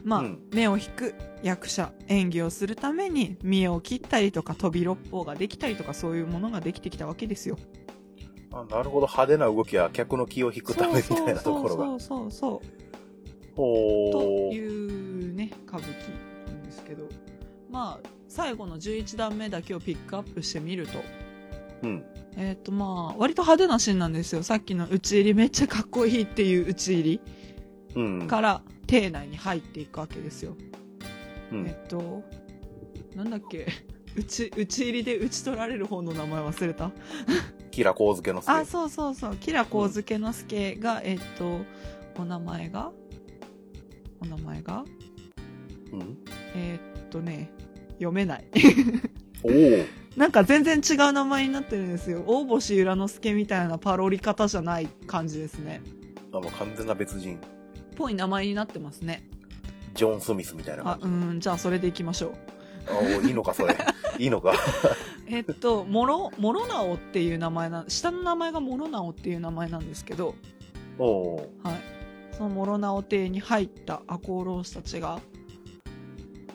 [0.05, 0.41] まあ、うん。
[0.53, 7.57] 目を引く役者演技をするために見栄を切ったりとか飛び六方ができたりとかそういうものができてきたわけですよ。
[8.53, 11.87] あなるほど、派手な動きは客の気を引くためみたいなところが。
[11.87, 14.55] そうそうそうそうほとー。
[14.55, 17.09] いうね歌舞伎なんですけど。
[17.71, 20.99] まあ最後の11段目だけをピックアップしてみると。
[21.83, 22.05] うん。
[22.37, 24.43] えっ、とまあ割と派手なシーンなんですよ。
[24.43, 27.21] さっきの打ち入りめっちゃかっこいいっていう打ち入り
[27.95, 28.27] うん。
[28.27, 30.57] から邸内に入っていくわけですよ、
[31.53, 31.67] うん。
[31.67, 32.23] えっと
[33.15, 33.67] なんだっけ？
[34.17, 36.91] 打ち打ち入りで打ち取られる方の名前忘れた？
[37.71, 39.37] キラコウ付けの あそうそうそう。
[39.37, 41.61] キラコウズケの助が、えっと
[42.19, 42.93] お名前が？
[44.21, 44.85] お名前が？
[45.93, 46.17] うん。
[46.55, 47.51] えーっとね
[48.05, 48.45] 読めない
[49.43, 49.53] おお。
[50.17, 55.81] なんか全然違う名前になってるんですよ大星由良之助みたいなパロリ方じゃない感じですね
[56.33, 57.39] あ、もう完全な別人。
[57.97, 59.27] ぽい名前になってますね
[59.95, 61.37] ジョン・スミスみたいなあう感じ。
[61.39, 62.33] んじゃあそれでいきましょう
[62.89, 63.77] あおいいのか、それ。
[64.19, 64.53] いいのか。
[65.29, 70.35] えっとモロモロナオっていう名前な下の名前がモロナオっていう名前なんですけど
[70.99, 71.37] おお。
[71.63, 71.77] はい、
[72.37, 75.21] そのモロナオ邸に入った赤穂浪士たちが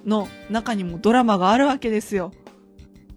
[0.07, 2.31] の中にもドラマがあるわけですよ。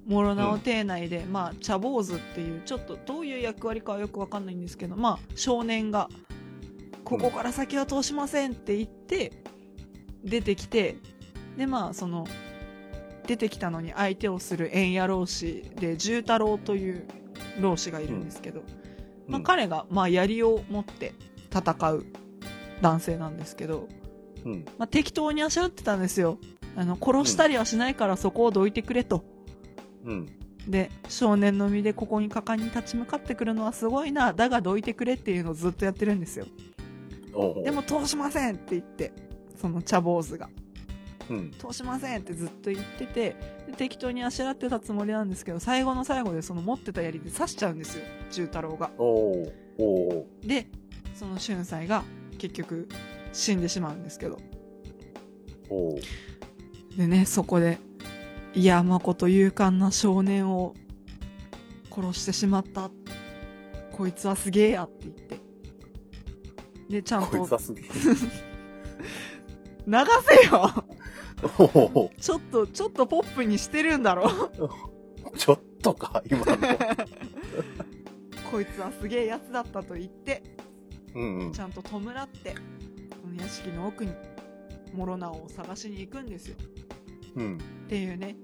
[0.07, 6.09] モロナオ邸内で、まあ茶坊主っていうちょっとどういう役割かはよくわかんないんですけどまあ少年が
[7.05, 9.45] ここから先は通しませんって言って
[10.25, 10.97] 出てきて
[11.57, 12.27] でまあその
[13.27, 17.07] 出てきたのに相手をする円野老子で重太郎という
[17.61, 18.63] 老子がいるんですけど、
[19.29, 21.15] まあ、彼が、まあ、槍を持って
[21.55, 22.05] 戦う
[22.81, 23.89] 男性なんですけど、
[24.45, 24.65] うん。
[24.79, 26.39] まあ、適当にあしらってたんですよ
[26.77, 29.25] あの殺したりはしないからそこをどいてくれと、
[30.05, 30.27] うん。
[30.69, 36.47] で少年の身でここに果敢に立ち向かってくるのはすごいなだがどいてくれっていうのをずっとやってるんですよ。
[37.65, 39.13] でも通しませんって言って
[39.57, 40.49] その茶坊主が
[41.31, 41.51] うん。
[41.53, 48.91] 通しませんってずっと言っててで適当にあしらってたつもりなんですけど最後の最後でその持ってた槍で刺しちゃうんですよ重太郎が。
[50.47, 50.67] で
[51.15, 52.05] その春斎が
[52.39, 52.89] 結局
[53.33, 54.39] 死んでしまうんですけど
[55.69, 55.99] おお。
[56.97, 57.79] でねそこで
[58.55, 60.75] 「いや誠勇敢な少年を
[61.91, 62.91] 殺してしまった
[63.93, 65.41] こいつはすげえや」って言って
[66.89, 67.85] でちゃんこいとつはすげえ。
[69.87, 69.95] 流
[70.43, 70.85] せよ。
[72.21, 74.29] ちょっとちょっとポップにしてるんだろ
[75.37, 76.47] ちょっとか、今の。
[78.51, 80.43] こいつはすげえやつだったと言って
[81.15, 81.61] うんうんち。
[81.61, 82.55] ゃんと弔って
[83.23, 84.13] この屋敷の奥に
[84.95, 86.57] 諸直を探しに行くんですよ。
[87.37, 87.59] うん。
[87.59, 88.37] っていうね。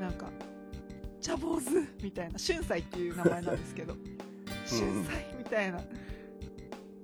[0.00, 0.30] なんか
[1.20, 1.70] 「茶坊主」
[2.02, 3.96] みたいな春斎っていう名前なんですけど。
[4.66, 5.80] 春斎みたいな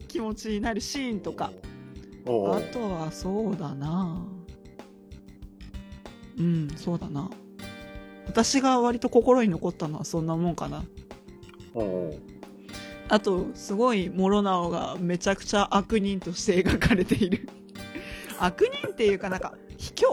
[0.06, 1.52] 気持ちになるシーンとか。
[2.24, 4.26] あとはそうだな。
[6.38, 7.30] うんそうだな。
[8.26, 10.84] 私が割と心に残ったのはそんなもんかな。
[13.08, 17.48] あとすごい諸直がめちゃくちゃ悪人として描かれている
[18.40, 20.06] 悪人っていうかなんか卑怯。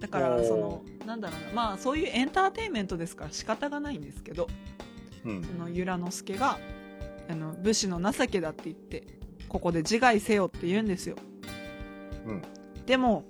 [0.00, 1.52] だからそのなんだろうな。
[1.52, 4.48] まあそういうエンターテインメントですから仕方がないんですけど
[5.24, 5.44] うん。
[5.44, 5.52] そ。
[5.52, 6.58] の由良之助が
[7.28, 9.06] あの武士の情けだって言って
[9.48, 11.16] ここで自害せよって言うんですよ、
[12.26, 12.42] うん。
[12.86, 13.24] でも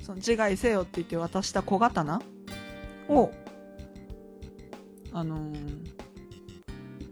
[0.00, 2.22] その自害せよって言って渡した小刀
[3.08, 3.30] を
[5.12, 5.98] あのー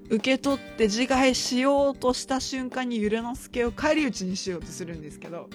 [0.09, 5.49] 受け取って自害しようとした瞬間に由良之助を返り討ちにしようとするんですけど。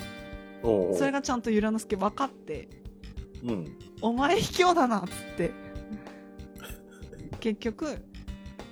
[0.64, 2.70] それがちゃんと由良之助分かって
[3.44, 3.78] うん。
[4.02, 5.52] お前卑怯だなっつって
[7.40, 7.98] 結局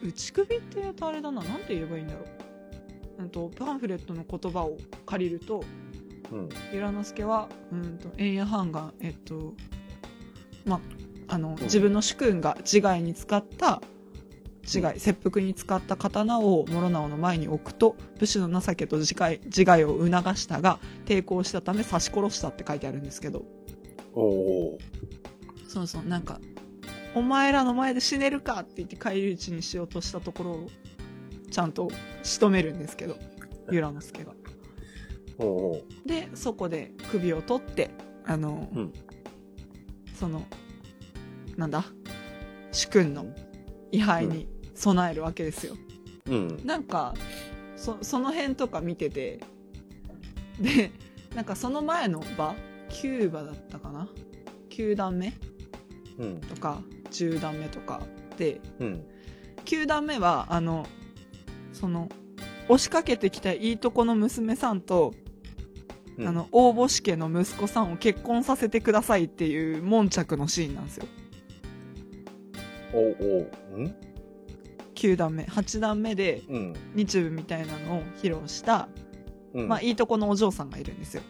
[0.04, 2.20] 打ち首って言うとあれだななんて言えばいいんだろ
[3.20, 5.64] う、うん、とパンフレットの言葉を借りると
[6.32, 6.50] うん。
[6.72, 9.56] 由良之助はうんと円谷半眼えっと
[10.66, 10.80] ま
[11.28, 13.82] あの、ん自分の主君が自害に使った
[14.70, 23.46] 自害切腹に使った刀を諸直の前に置くと武士の情けと自害自害を促したが抵抗したため刺し殺したって書いてあるんですけど
[24.14, 24.78] おお。
[25.68, 26.40] そうそうなんか
[27.16, 30.68] 「お前らの前で死ねるか!」って言って返り討ちにしようとしたところを
[31.50, 31.90] ちゃんと
[32.22, 33.18] 仕留めるんですけど
[33.72, 34.34] 由良之助が。
[36.06, 37.90] でそこで首を取って
[38.26, 38.94] あの、うん
[40.20, 40.46] その
[41.56, 41.86] なんだ
[42.74, 43.26] 主君の
[43.94, 44.50] 位牌に
[44.80, 45.76] 備えるわけですよ。
[46.28, 46.66] うん。
[46.66, 47.14] なんか
[47.76, 49.40] そその辺とか見てて
[50.60, 50.92] で
[51.36, 52.56] なんかその前の場
[52.90, 54.08] 9馬だったかな
[54.70, 55.34] ？9段目？
[56.18, 56.42] うん。
[56.42, 58.02] とか10段目とか
[58.38, 59.06] でうん。
[59.66, 60.86] 9段目はあの
[61.74, 62.10] その
[62.70, 65.14] 押しかけてきたいいとこの娘さんと
[66.18, 71.06] うんあの、大星家の息子さんを結婚させてくださいっていう悶着のシーンなんですよ。
[72.94, 73.96] おおうん？
[75.00, 75.44] 9段目。
[75.44, 76.74] 8段目でうん。
[76.94, 78.90] 日舞みたいなのを披露した、
[79.54, 79.68] うん。
[79.68, 81.24] まあ、いいとこのお嬢さんがいるんですよ。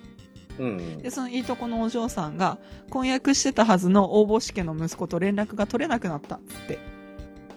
[0.57, 0.97] うん。
[0.97, 2.57] で、そのいいとこのお嬢さんが、
[2.89, 6.80] 婚約してたはずの大星家の息子と連絡が取れなくなったっつって。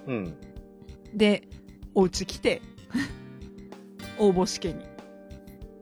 [0.07, 0.37] うん。
[1.15, 1.49] で、
[1.95, 2.61] お家来て、
[4.19, 4.85] 大星家に、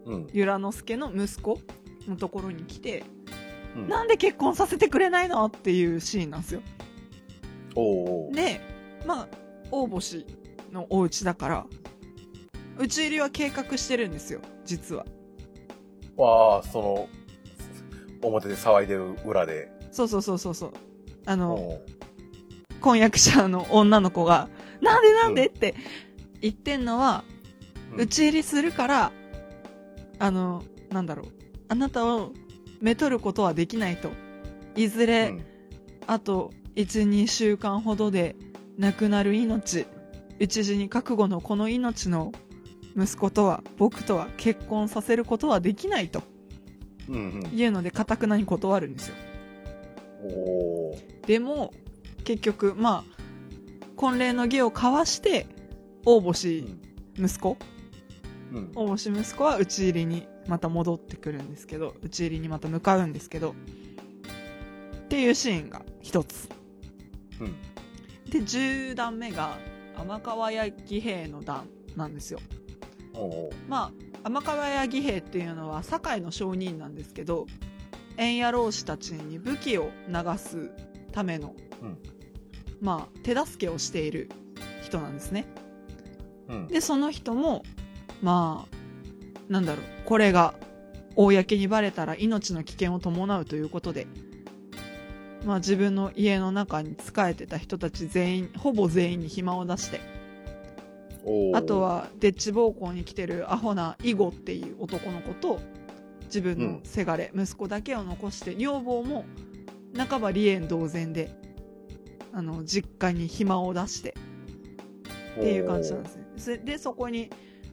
[0.06, 0.26] うん。
[0.32, 1.60] 由良之助の息子
[2.06, 3.00] のところに来て、
[3.76, 6.60] うんなんで結婚させてくれないのっていうシーンなんですよ。
[7.76, 8.32] おお。
[8.32, 8.60] で、
[9.06, 9.28] まあ、
[9.70, 10.26] 大星
[10.72, 11.66] のお家だから、
[12.78, 15.04] 打ち入りは計画してるんですよ、実は。
[16.16, 17.08] わあ、その、
[18.22, 19.70] 表で騒いでる裏で。
[19.90, 20.72] そうそうそうそうそう。
[21.26, 21.80] あの、お
[22.80, 24.48] 婚約者の女の子が、
[24.80, 25.74] なんでなんでうんって
[26.40, 27.40] 言ってんのは、うん
[27.96, 29.12] 打ち入りするから、
[30.20, 31.26] あの、なんだろう、
[31.68, 32.32] あなたを
[32.80, 34.10] めとることはできないと。
[34.76, 35.44] いずれ、うん
[36.06, 38.34] あと1、2週間ほどで
[38.80, 39.86] 亡くなる命、
[40.38, 42.32] 一時に覚悟のこの命の
[42.96, 46.22] 息子とは、僕とは結婚させることはできないと。
[47.06, 49.14] いうので、かたくなに断るんですよ。
[51.26, 51.74] でも、
[52.24, 53.20] 結局、まあ、
[53.96, 55.46] 婚礼の儀を交わして、
[56.06, 56.64] 大星
[57.18, 57.58] 息子、
[58.52, 58.72] うん。
[58.74, 66.48] 大星息子は討ち入りにまた戻ってくるんですけど、討ち入りにまた向かうんですけど、っていうシーンが一つ。
[67.40, 67.69] うん。
[68.30, 69.58] で、10段目が、
[69.96, 72.40] 天川屋義兵の段なんですよ。
[73.68, 73.92] まあ、
[74.24, 77.46] 天川屋義兵っていうのは、堺の商人なんですけど、
[78.16, 80.70] 円野老士たちに武器を流す
[81.12, 81.98] ための、うん
[82.80, 84.30] まあ、手助けをしている
[84.82, 85.46] 人なんですね。
[86.48, 86.66] うん。
[86.68, 87.62] で、その人も、
[88.22, 90.54] まあ、なんだろう、これが、
[91.16, 94.06] 公にバレたら命の危険を伴うということで、
[95.44, 100.00] まあ自分の家の中に仕えてた人たち全員、ほぼ全員に暇を出して。
[101.54, 105.60] あと、は、デッチ暴行に来てるアホなイゴっていう男の子と、
[106.24, 109.24] 自分のせがれ、息子だけを残して、女房も、
[109.96, 111.30] 半ば離縁同然で、
[112.32, 114.14] あの、実家に暇を出して、
[115.36, 116.58] っていう感じなんですね。
[116.64, 117.28] で、そこに、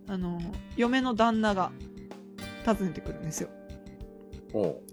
[0.07, 0.39] あの、
[0.76, 1.72] 嫁の旦那が
[2.65, 3.49] 訪ねてくるんですよ。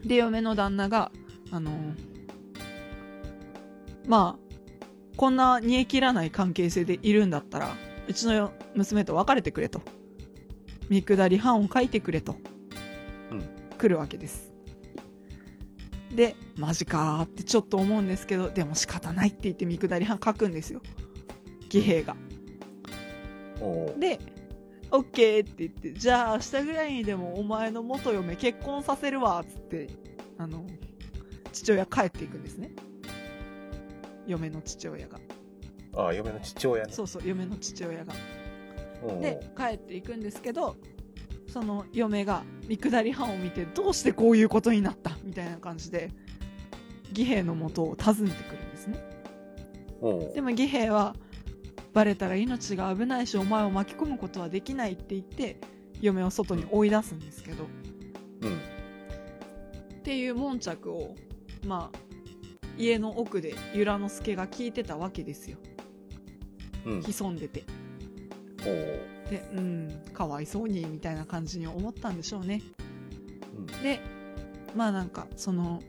[0.05, 1.11] で、嫁の旦那が、
[1.51, 1.73] あの、
[4.07, 4.45] まあ、
[5.17, 7.77] こんな煮え切らない関係性でいるんだったら、
[8.09, 9.81] うちの娘と別れてくれと。
[10.89, 12.37] 見下り版を書いてくれと。
[13.31, 14.53] うん来るわけです。
[16.15, 20.81] で、マジかーってちょっと思うんですけど、でも仕方ないって言って見下り版書くんですよ。
[21.65, 22.17] 義兵が。
[23.99, 24.21] で、
[24.91, 29.89] オッケーって言って、じゃあ明日ぐらいにでもお前の元嫁結婚させるわ、つって、
[30.39, 30.65] あの、
[31.53, 32.71] 父親帰っていくんですね。
[34.27, 35.19] 嫁の父親が。
[35.97, 36.93] ああ、嫁の父親ね。
[36.93, 38.15] そうそう、嫁の父親が。
[39.07, 40.77] うんで、帰っていくんですけど、
[41.47, 45.17] その嫁が見下り班を見て、どうしてこういうことになった？
[45.23, 46.11] みたいな感じで、
[47.11, 48.99] 義兵の元を訪ねてくるんですね。
[50.35, 51.15] でも義兵は、
[51.93, 55.61] バレたら命が危ないし、お前を巻き込むことはできないって言って、
[56.01, 57.67] 嫁を外に追い出すんですけど、
[58.43, 58.57] うん。
[58.57, 61.15] っていう悶着を、
[61.67, 61.99] まあ、
[62.79, 65.59] 家の奥で由良之助が聞いてたわけですよ。
[66.85, 67.03] うん。
[67.03, 67.65] 潜んでて。
[68.67, 69.31] おお。
[69.31, 72.63] で、うん、かわいそうに、みたいな感じに思ったんでしょうね。
[73.57, 74.01] うんで、
[74.75, 75.81] まあなんか、その、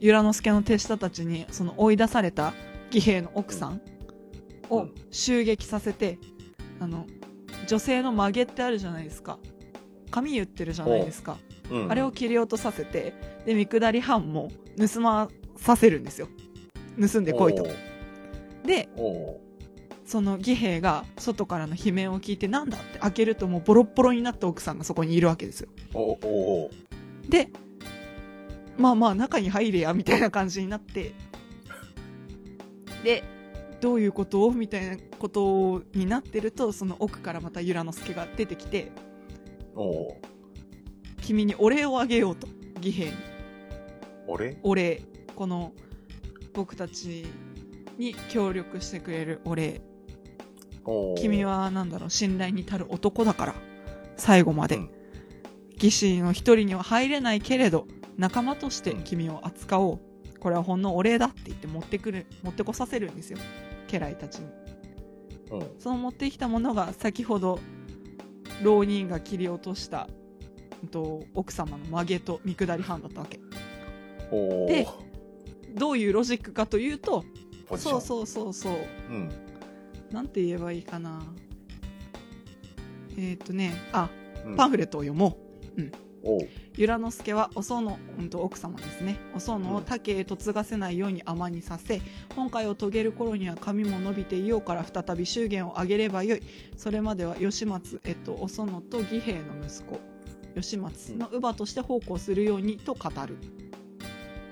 [0.00, 2.54] 由良之助の手下たちに、その追い出された
[2.92, 3.80] 義兵の奥さん
[4.70, 6.18] をうん襲撃させて、
[6.80, 7.06] あの、
[7.66, 9.38] 女性の曲げってあるじゃないですか。
[10.10, 11.36] 髪言ってるじゃないですか。
[11.70, 11.90] うん。
[11.90, 13.14] あれを切り落とさせて、
[13.44, 15.28] で、見下り犯も盗ま
[15.58, 16.28] させるんですよ。
[16.98, 17.66] 盗んでこいと。
[18.64, 18.88] で。
[20.06, 25.68] その義兵が外からの悲鳴を聞いてなんだって開けるともうボロッボロになった奥さんがそこにいるわけですよ。
[27.28, 27.50] で、
[28.78, 31.12] まあまあ中に入れやみたいな感じになって、
[33.04, 33.22] で、
[33.82, 34.50] どういうこと？
[34.50, 38.90] みたいなことになってると、その奥からまた由良之助が出てきて。
[41.20, 43.12] 君にお礼をあげようと、義兵に。
[44.26, 45.02] 俺お礼。
[45.38, 45.72] この、
[46.52, 47.24] 僕たち
[47.96, 49.80] に協力してくれるお礼。
[51.16, 51.44] 君。
[51.44, 53.54] はなんだろう、信頼に足る男だから、
[54.16, 54.76] 最後まで。
[54.76, 54.90] うん
[55.80, 57.86] 義士の一人には入れないけれど、
[58.16, 60.00] 仲間として君を扱おう。
[60.40, 63.38] これはほんのお礼だって言って持ってくる、持ってこさせるんですよ。
[63.88, 64.46] 家来たちに。
[65.52, 65.66] うん。
[65.78, 67.60] その持ってきたものが先ほど、
[68.64, 70.08] 浪人が切り落とした
[70.82, 73.38] うんと奥様の曲げと見下り班だったわけ
[74.30, 74.86] で
[75.74, 77.24] どういうロジックかというと
[77.76, 78.74] そうそうそうそう。
[79.10, 79.30] うん。
[80.10, 81.22] なんて言えばいいかな。
[83.18, 84.08] えっ、とねあ
[84.46, 84.56] うん。
[84.56, 85.36] パンフレットを読も
[85.76, 86.08] う。
[86.22, 86.40] おう。
[86.76, 89.18] 由良之助はお園、うん、と奥様ですね。
[89.34, 89.84] お園をうん。
[89.84, 92.00] 他家へ嫁がせないように甘にさせ
[92.34, 96.42] 本会を遂げる頃には髪も伸びていようから再び祝言を挙げればよい。
[96.76, 100.00] それまでは吉松、えっと、お園と義兵の息子
[100.54, 103.36] 吉松の乳母として奉公するようにと語る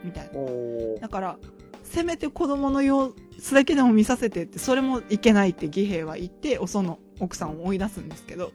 [0.05, 1.01] みたいな。
[1.01, 1.39] だから
[1.83, 8.53] せめて子供の様子だけでも見させてってそれもいけないって義兵は言ってお園奥さんを追い出すんですけど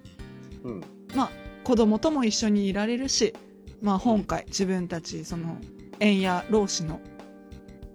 [0.64, 0.84] うん。
[1.16, 1.30] まあ
[1.64, 3.34] 子供とも一緒にいられるし、
[3.82, 5.58] まあ、本会自分たちその
[6.00, 7.00] 縁や老子の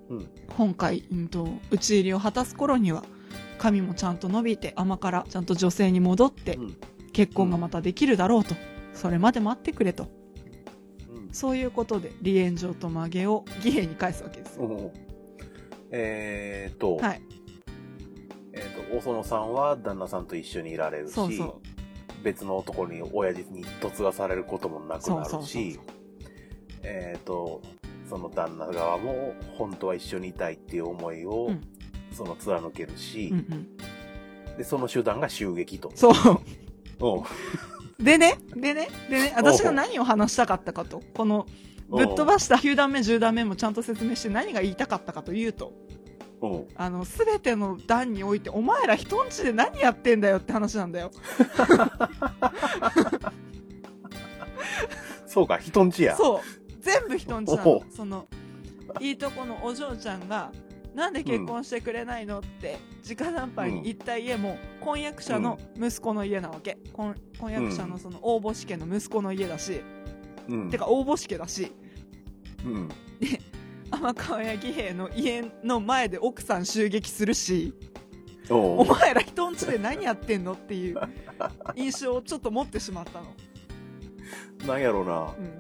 [0.09, 0.29] うん。
[0.49, 3.05] 本会、うん、と討ち入りを果たす頃には
[3.59, 6.77] 髪もちゃんと伸びて甘からちゃんと女性に戻ってうん。
[7.13, 8.55] 結婚がまたできるだろうと、
[8.93, 10.05] それまで待ってくれと。
[10.05, 10.26] うん
[11.37, 14.91] そういうことで離縁状と曲げを義兵に返すわけですう
[15.91, 17.21] えーと、はい、
[18.55, 22.25] えーと、お園さんは旦那さんと一緒にいられるし、そうそう。
[22.25, 25.79] 別の男に親父に嫁がされることもなくなるし、
[26.83, 27.61] えーと、
[28.09, 31.61] その旦那側も本当は一緒にいたいっていう思いを、うん。
[32.13, 35.93] その貫けるし、うんうん、で、その手段が襲撃と。
[35.95, 36.13] そう。
[37.01, 41.47] うんでね、でね、でね、私が何を話したかったかと、この、
[41.89, 45.73] ぶっ飛ばした9段目、10段目もちゃんと説明して何が言いたかったかというと、
[46.43, 46.67] うん。
[46.77, 51.11] あの、すべての段において、お前ら人んちで何やってんだよって話なんだよ。
[55.27, 56.17] そうか、人んちや。
[56.17, 56.41] そう。
[56.81, 57.83] 全部人んちなおの。
[57.91, 58.29] その、
[59.01, 60.53] いいとこのお嬢ちゃんが、
[60.97, 66.79] なんで結婚してくれないのって、直談判に行った家も、婚約者の息子の家なわけ。
[66.95, 69.83] 婚婚約者のその応募試験の息子の家だし、
[70.49, 70.71] うん。
[70.71, 71.71] てか応募試験だし、
[72.65, 72.89] うん。
[73.91, 77.75] 天川や義兵の家の前で奥さん襲撃するし、
[78.49, 80.99] おうお前ら人んちで何やってんのっていう
[81.75, 83.35] 印象をちょっと持ってしまったの。
[84.67, 85.35] なんやろうな。
[85.39, 85.57] うん。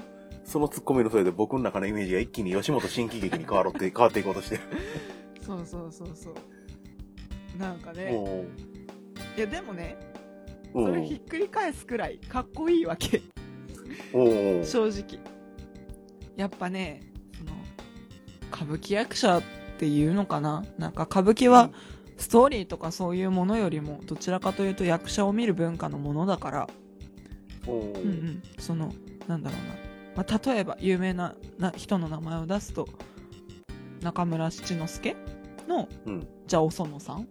[0.47, 4.62] そのツッコミのせいで僕の中のイメージが一気に吉本新喜劇に変わろって、変わっていこうとしてる。
[5.47, 6.34] そうそうそうそう。
[7.59, 8.12] なんかね、
[9.36, 9.97] いやでもね、
[10.74, 13.22] おそうれひっくり返すくらいかっこいいわけ、
[14.12, 15.20] 正直。
[16.36, 17.01] やっぱね、
[17.38, 17.53] その、
[18.53, 19.42] 歌舞伎役者っ
[19.78, 20.64] ていうのかな？
[20.78, 21.70] なんか歌舞伎は
[22.16, 26.68] ストーリーとかそういうものよりもどちらかというと役者を見る文化のものだから、
[27.66, 27.80] おう。
[27.80, 28.92] うんうん、その
[29.28, 32.88] なんだろうな、まあ、例えば有名なな人の名前を出すと
[34.03, 35.16] 中村七之助
[35.67, 36.27] のうん。
[36.47, 37.27] じゃあお園さん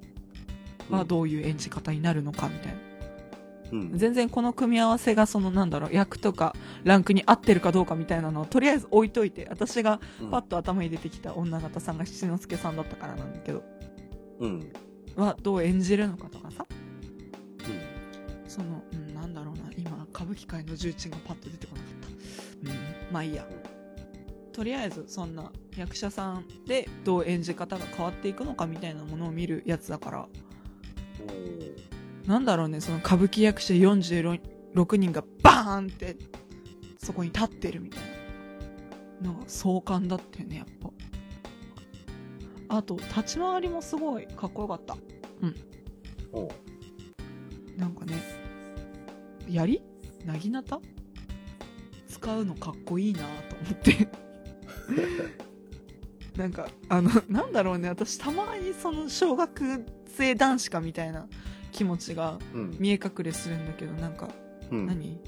[0.90, 2.80] はどういう演じ方になるのかみたいな、
[3.72, 3.98] うん。
[3.98, 13.64] 全然この組み合わせがそのなんだろう役とかランクに合ってるかどうかみたいなのをとりあえず置いといて私がうんパッと頭に出てきた女方さんが七之助さんだったからなんだけど
[14.40, 14.72] うん。
[15.16, 16.66] はどう演じるのかとかさ
[17.60, 18.50] うん。
[18.50, 21.92] その、うん、なんだろうな今歌舞伎界の重鎮がパッと出てこなかっ
[22.66, 23.46] たうんまあいいや
[24.56, 30.28] とりあえずそんな役者さんでどう演じ方が変わっていくのかみたいなものを見るやつだから。
[32.26, 36.16] なんだろうねその歌舞伎役者46人がバーンって
[36.98, 38.00] そこに立ってるみたい
[39.22, 39.32] な。
[39.34, 40.66] なんか壮観だったよねやっ
[42.70, 42.78] ぱ。
[42.78, 44.96] あと立ち回りもすごいかっこよかった。
[46.32, 46.50] おう。
[47.76, 48.16] なんかね、
[49.50, 49.82] 槍？
[50.24, 50.80] なぎなた
[52.08, 53.26] 使うのかっこいいなと
[53.58, 54.25] 思って。
[56.38, 61.28] なんか、あの、なんだろうね、私たまにその小学生男子かみたいな
[61.72, 62.76] 気持ちがうん。
[62.80, 64.30] 見え隠れするんだけど、なんか、
[64.72, 64.86] うん。
[64.88, 65.20] 何？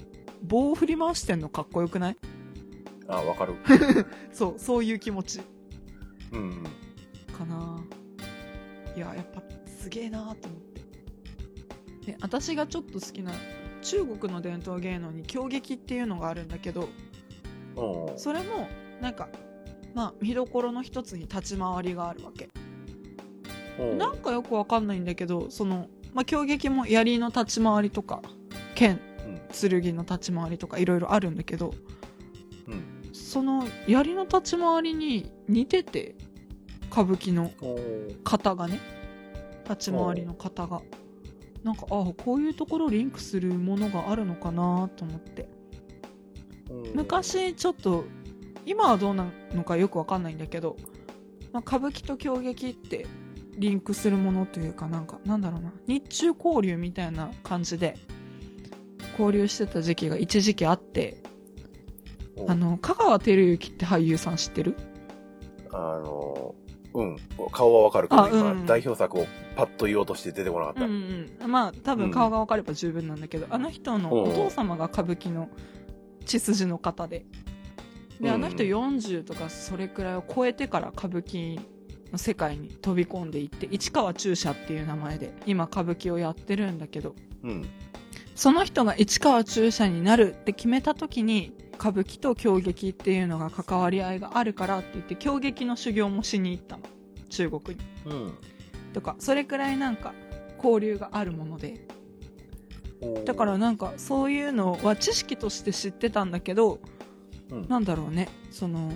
[0.43, 2.17] 棒を振り回してんのかっこよくない？
[3.07, 3.55] あ、わかる。
[4.33, 5.39] そう、そういう気持ち
[6.33, 6.63] うん。
[7.37, 7.79] かな。
[8.95, 10.61] いや、やっぱすげえなと思っ
[12.01, 12.11] て。
[12.11, 13.31] で、私がちょっと好きな
[13.81, 16.89] 中国の伝統芸能に狂劇っていうのがあるんだけど、
[18.17, 18.67] それも
[19.01, 19.29] なんか
[19.97, 22.49] まあ見どころの一つに立ち回りがあるわけ
[23.97, 28.21] なんかよくわかんないんだけどそのまあ狂劇も槍の立ち回りとか
[28.75, 29.81] 剣うん。
[29.81, 31.73] 剣の立ち回りとかいろいろあるんだけど
[32.67, 33.09] うん。
[33.11, 36.13] その槍の立ち回りに似てて
[36.91, 38.79] 歌舞伎のおう型がね
[39.67, 40.83] 立ち回りの型が
[41.63, 45.49] なんかああこういうところリンクするものがあるのかなと思って
[46.93, 48.05] 昔ちょっと
[48.67, 50.77] 今はどうなのかよくわかんないんだけど、
[51.53, 53.07] まあ、歌舞伎と狂劇って
[53.57, 57.97] リンクするものというかなんかなんだろうな日中交流みたいな感じで
[59.13, 61.23] 交流してた時期が一時期あって
[62.39, 64.77] うんあの、香川照之って俳優さん知ってる？
[65.71, 66.53] あの、
[66.93, 67.17] うん。
[67.51, 70.85] 顔はわかるけど、あうん今、代表作をパッと言おうとして出てこなかった。
[70.85, 71.51] うんうん。
[71.51, 75.49] まあ、多分顔が分かれば十分なんだけど、あの人のお父様が歌舞伎の
[76.25, 77.25] 血筋の方で。
[78.19, 81.59] で、うんあの人40とかそれくらいを超えてから歌舞伎
[82.11, 87.69] の世界に飛び込んでいって、市川中車っていう名前で今歌舞伎をやってるんだけど、うん。
[88.35, 96.83] その人が市川中車になるって決めた時に、歌舞伎と狂劇っていうのが関わり合いがあるからって言って、狂劇の修行もしに行ったの。
[97.29, 97.83] 中国に。
[98.05, 98.33] うん。
[98.93, 100.13] とか、それくらいなんか
[100.57, 101.87] 交流があるもので。
[103.25, 106.79] だからなんかそういうのは知識として知ってたんだけど、
[107.51, 107.67] うん。
[107.67, 108.91] なんだろうね、その、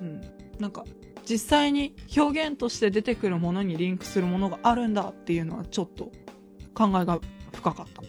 [0.00, 0.20] うん、
[0.58, 0.84] なんか
[1.28, 6.10] 実際に表現として出てくるものにリンクするものがあるんだっていうのはちょっと
[6.74, 7.20] 考えが
[7.54, 8.02] 深かった。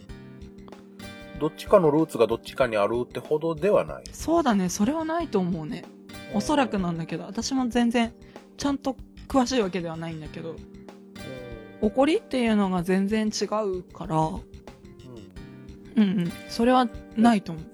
[1.38, 4.04] どっちかのルーツがどっちかにあるってほどではない。
[4.12, 5.84] そうだね、それはないと思うね。
[6.34, 8.12] おそらくなんだけど、私も全然
[8.56, 8.96] ちゃんと
[9.26, 10.56] 詳しいわけではないんだけど、
[11.80, 14.42] 怒りっていうのが全然違うから、うん。
[15.96, 17.64] うんうん、それはないと思う。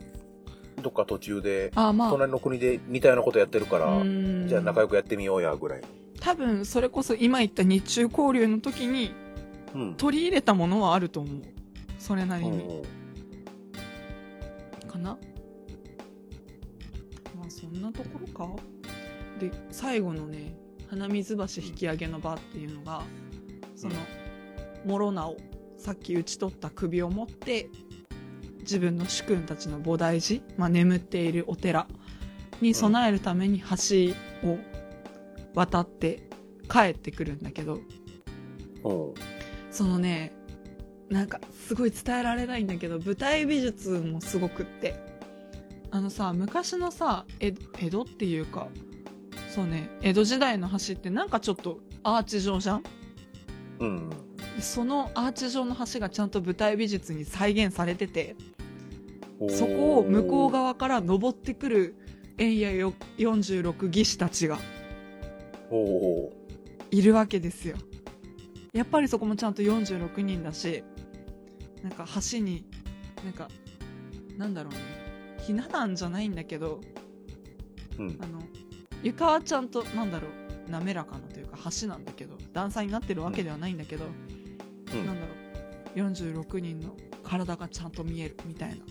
[0.87, 4.47] どっか途中で、あまあ、隣の国で似たようなことやってるから、うん。
[4.47, 5.83] じゃあ仲良くやってみようや、ぐらい。
[6.21, 9.13] 多分それこそ今言った日中交流の時に
[9.75, 9.95] うん。
[9.97, 11.43] 取り入れたものはあると思う。
[11.99, 12.63] それなりに。
[12.63, 12.83] う
[14.87, 15.19] んかな？
[17.37, 18.49] まあそんなところか？
[19.41, 20.55] で最後のね
[20.89, 23.03] 花水橋引き上げの場っていうのが
[23.75, 23.95] その
[24.87, 25.37] 諸直
[25.79, 27.71] さっき討ち取った首を持って
[28.67, 31.87] 自分の主君たちの菩提寺、まあ、眠っているお寺
[32.61, 34.59] に備えるために橋を
[35.55, 36.29] 渡って
[36.69, 37.81] 帰ってくるんだけど
[38.85, 39.15] うん。
[39.71, 40.35] そのね
[41.09, 44.97] なんかすごい伝えられないんだけど舞台美術もすごくって
[45.93, 48.67] あのさ昔のさ江江戸っていうか
[49.55, 52.83] そうね江戸時代の橋ってなんかちょっとアーチ状じゃん？
[53.79, 54.11] うん。
[54.59, 58.35] そのアーチ状の橋がちゃんと舞台美術に再現されてて
[59.51, 61.97] そこを向こう側から登ってくる
[62.39, 64.59] 円やよ46義士たちが
[66.91, 67.77] いるわけですよ。
[68.73, 70.85] やっぱりそこもちゃんと46人だし
[71.83, 72.65] なんか橋に
[73.25, 73.49] なんか
[74.37, 74.79] なんだろうね。
[75.43, 76.81] ひな壇じゃないんだけど
[77.99, 78.19] うん。
[78.21, 78.27] あ。
[78.27, 78.43] の
[79.03, 80.31] 床はちゃんとなんだろう。
[80.69, 84.07] 滑らかなというか橋なんだけど段差になってるわけではないんだけど、
[84.93, 85.07] うん。
[85.07, 85.99] なんだろう。
[86.11, 88.85] 46人の体がちゃんと見えるみたいな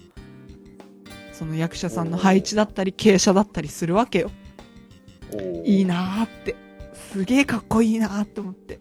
[1.37, 4.31] その役者さんの配置だったり傾斜だったりするわけよ。
[5.65, 6.55] いいなーって。
[7.11, 8.79] すげえかっこいいなーって思って。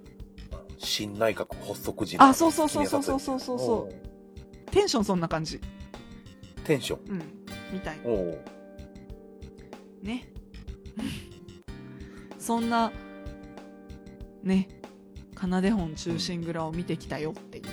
[0.78, 3.58] 新内閣発足時あそうそうそうそうそうそうそう。
[3.58, 5.60] そううテンションそんな感じ。
[6.64, 7.14] テンション？
[7.14, 7.22] うん。
[7.72, 7.98] みたい。
[8.04, 8.44] おお
[10.02, 10.28] ね。
[12.38, 12.92] そんな
[14.44, 14.68] ね。
[15.40, 17.64] 奏で本忠臣蔵を見てきたよっていう。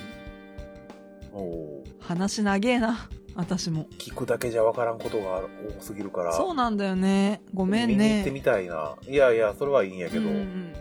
[1.33, 3.87] おお話長えな私も。
[3.97, 5.41] 聞くだけじゃわからんことが
[5.79, 6.33] 多すぎるから。
[6.33, 7.41] そうなんだよね。
[7.53, 8.95] ごめん見に行ってねみたいな。
[9.07, 10.73] いやいやそれはいいんやけど、ううん。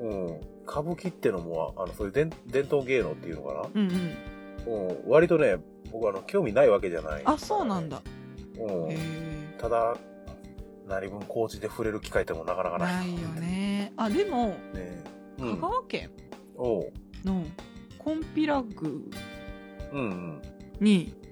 [0.00, 0.40] うん。
[0.66, 3.88] 歌舞伎ってのもあのそういう伝伝統芸能っていうのかうんうん。
[3.88, 5.56] な、うん、割とね
[5.92, 7.22] 僕あの興味ないわけじゃない。
[7.24, 8.02] あそうなんだ。
[8.58, 8.96] うん。
[9.58, 9.96] ただ
[10.88, 13.12] 何分高知で触れる機会ってもなかなかない。
[13.12, 13.92] ないよね。
[13.96, 15.02] あでもね。
[15.38, 15.60] 香うん。
[15.60, 16.10] 川県
[17.24, 17.44] の
[17.98, 19.10] コンピラグ
[19.92, 20.40] うん
[20.80, 21.23] にうん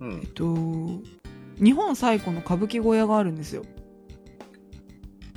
[0.00, 0.20] うん。
[0.22, 0.54] えっと
[1.62, 3.62] 日本最古の歌舞伎小屋があるんですよ。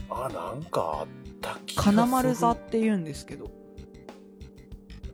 [0.09, 1.07] あなんかあっ
[1.39, 1.95] た気がする。
[1.95, 3.51] 金丸座って言うんですけど。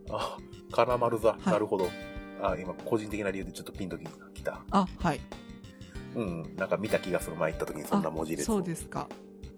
[0.09, 0.37] あ
[0.71, 1.49] 金丸座、い。
[1.49, 1.89] なるほど。
[2.41, 4.63] あ今個人的な理由でちょっとピンときた。
[4.71, 5.19] あはい。
[6.15, 6.55] うん。
[6.55, 7.35] なんか見た気がする。
[7.35, 9.07] 前行った時にそんな文字列そうですか。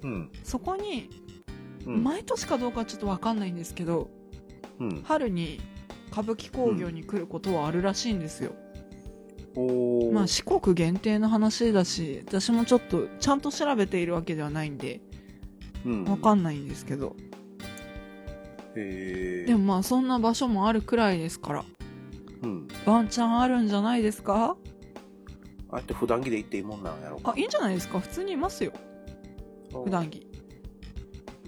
[0.04, 0.32] うん。
[0.44, 1.10] そこに
[1.86, 2.04] うん。
[2.04, 4.10] 毎年かどうかはちょっとわかんないんですけど
[4.80, 5.02] うん。
[5.04, 5.62] 春に
[6.12, 8.67] 歌舞伎興行に来ることはあるらしいんですよ、おー
[10.14, 15.02] まあ四国限定の話だし私もちょっとちゃんと調べているわけではないんで
[15.86, 16.04] うん。
[16.06, 17.16] わかんないんですけど、
[18.76, 21.66] へえでもまあそんな場所もあるくらいですから。
[22.44, 22.68] うん。
[22.86, 24.58] ワンチャンあるんじゃないですか？
[25.72, 28.00] あって普段着で行っていいもんなんやろあいいんじゃないですか？
[28.00, 28.74] 普通にいますよ。
[29.72, 30.28] 普段着。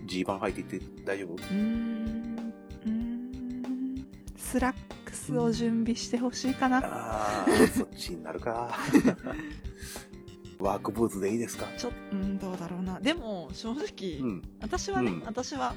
[0.05, 1.33] ジーパン履いて行って大丈夫？
[1.33, 2.53] うーん。
[2.85, 4.05] うーん。
[4.35, 4.75] スラッ
[5.09, 6.77] クスを準備してほしいかな。
[6.83, 8.75] ああそっちになるか。
[10.59, 11.65] ワークブーツでいいですか？
[11.77, 12.99] ちょうんどうだろうな。
[12.99, 14.41] でも正直、うん。
[14.61, 15.23] 私はね、うん。
[15.25, 15.73] 私は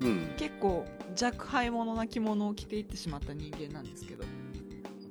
[0.00, 0.28] うん。
[0.38, 0.86] 結構
[1.20, 4.24] 若輩者な着物を着ていってしまった人間なんですけど。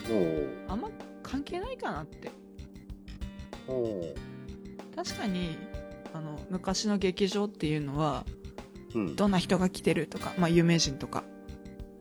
[0.10, 0.90] おおあんま
[1.22, 2.32] 関係ないかなって。
[3.68, 4.16] おう
[4.96, 5.56] 確かに
[6.14, 8.26] あの昔の劇場っていうのは
[8.96, 9.16] うん。
[9.16, 11.24] どんな人が来てるとか、まあ、有名人とか。
[11.34, 11.39] うん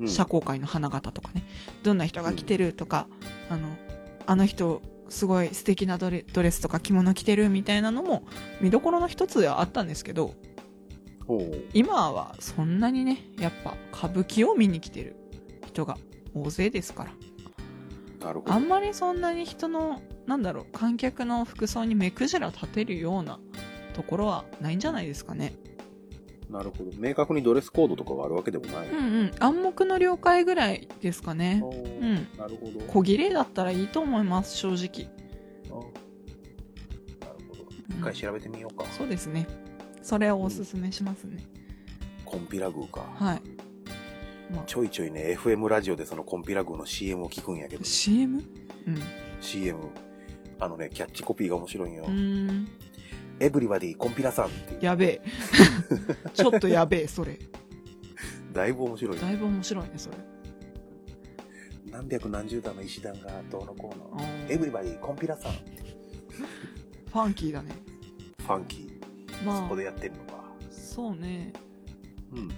[0.07, 1.45] 社交界の花形とかね。
[1.83, 3.09] どんな人が来てるとか、
[3.51, 3.69] あの
[4.27, 8.25] あの人すごい素敵なドレドレスとか着物着てるみたいなのも
[8.61, 10.35] 見どころの一つではあったんですけど
[11.73, 15.17] 今はそんなにねやっぱ歌舞伎を見に来てる
[15.67, 15.97] 人が
[16.35, 17.13] 大勢ですから。
[18.47, 23.39] あんまりそんなに人のなんだろう観客の服装に目くじら立てるような
[23.95, 25.55] ところはないんじゃないですかね
[26.51, 26.91] なるほど。
[26.97, 28.89] 明確にドレスコードとかがあるわけでもない。
[28.89, 32.81] うんうん暗黙の了解ぐらいですかねうんなるほど。
[32.87, 35.11] 小切れだったらいいと思います正直
[35.71, 35.75] あ
[37.25, 37.67] なるほど。
[37.91, 38.85] 一回調べてみようか。
[38.93, 39.47] そうですね
[40.03, 41.45] それをおすすめしますね、
[42.25, 43.03] コンピラ宮か。
[43.17, 43.43] はい、
[44.51, 48.43] まあ、ちょいちょいね、FM ラジオでそのコンピラ宮の CM を聞くんやけど、CM?
[48.87, 48.99] うん
[49.43, 49.79] CM。
[50.61, 52.11] あのね、キャッチコピーが面白いんよう。
[52.11, 52.69] ーん
[53.41, 54.85] エブリバディコンピラさんっていう。
[54.85, 55.23] やべえ
[56.35, 57.39] ちょっとやべえそれ
[58.53, 59.19] だいぶ面白い。
[59.21, 60.17] だいぶ面白いねそれ
[61.91, 64.23] 何百何十段の石段がどうのこうの。
[64.49, 65.53] エブリバディコンピラさん。
[65.53, 67.73] ファンキーだね
[68.41, 69.45] ファンキー。
[69.45, 70.45] まあそこでやってるのか。
[70.71, 71.53] そうね
[72.33, 72.49] うん。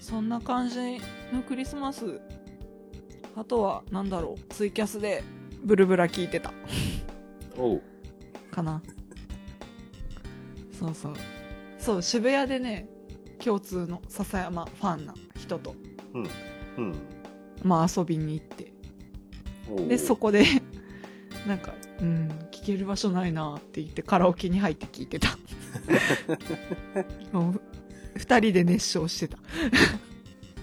[0.00, 0.98] そんな感じ
[1.32, 2.20] のクリスマス
[3.36, 5.22] あとはなんだろうツイキャスで
[5.64, 6.52] ブルブラ聞いてた
[7.56, 7.82] おう。
[8.50, 8.82] かな
[10.82, 11.14] そうそう
[11.78, 12.88] そう渋谷でね
[13.42, 15.74] 共通の笹山ファンな人と
[16.14, 16.28] うん。
[16.78, 16.94] うん。
[17.62, 18.72] まあ遊びに行って
[19.88, 20.44] でそこで
[21.46, 25.28] なんかうん聞ける場所ないなって言ってカラオケに入って聞いてた
[27.32, 27.60] もう
[28.16, 29.38] 二人で熱唱してた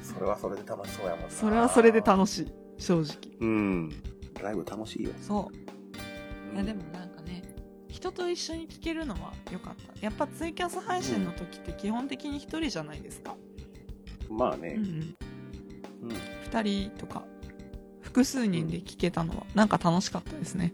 [0.03, 1.29] それはそれで楽しそうやもんな。
[1.29, 3.89] それはそれで楽しい正直うん。
[4.41, 5.11] ライブ楽しいよ。
[5.21, 5.49] そ
[6.51, 6.81] ういやでも
[7.99, 9.99] 人と一緒に聴けるのは良かった。
[9.99, 13.35] やっぱツイキャス配信の時って基本的に一人じゃないですか、
[14.29, 14.75] まあね。
[14.77, 14.87] うんう。
[14.87, 15.15] ん、
[16.03, 16.17] うん。
[16.49, 17.23] 2人とか
[18.01, 20.73] 複数人で聴けたのはなんか楽しかったですね。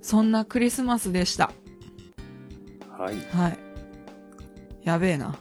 [0.00, 1.52] そんなクリスマスでした。
[2.88, 3.04] うん。
[3.04, 3.16] はい。
[3.30, 3.58] はい。
[4.82, 5.38] やべえな。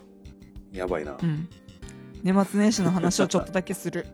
[0.74, 1.18] やばいな。
[1.22, 1.26] う。
[1.26, 1.48] ん。
[2.24, 4.06] 年末年始の話をちょっとだけする。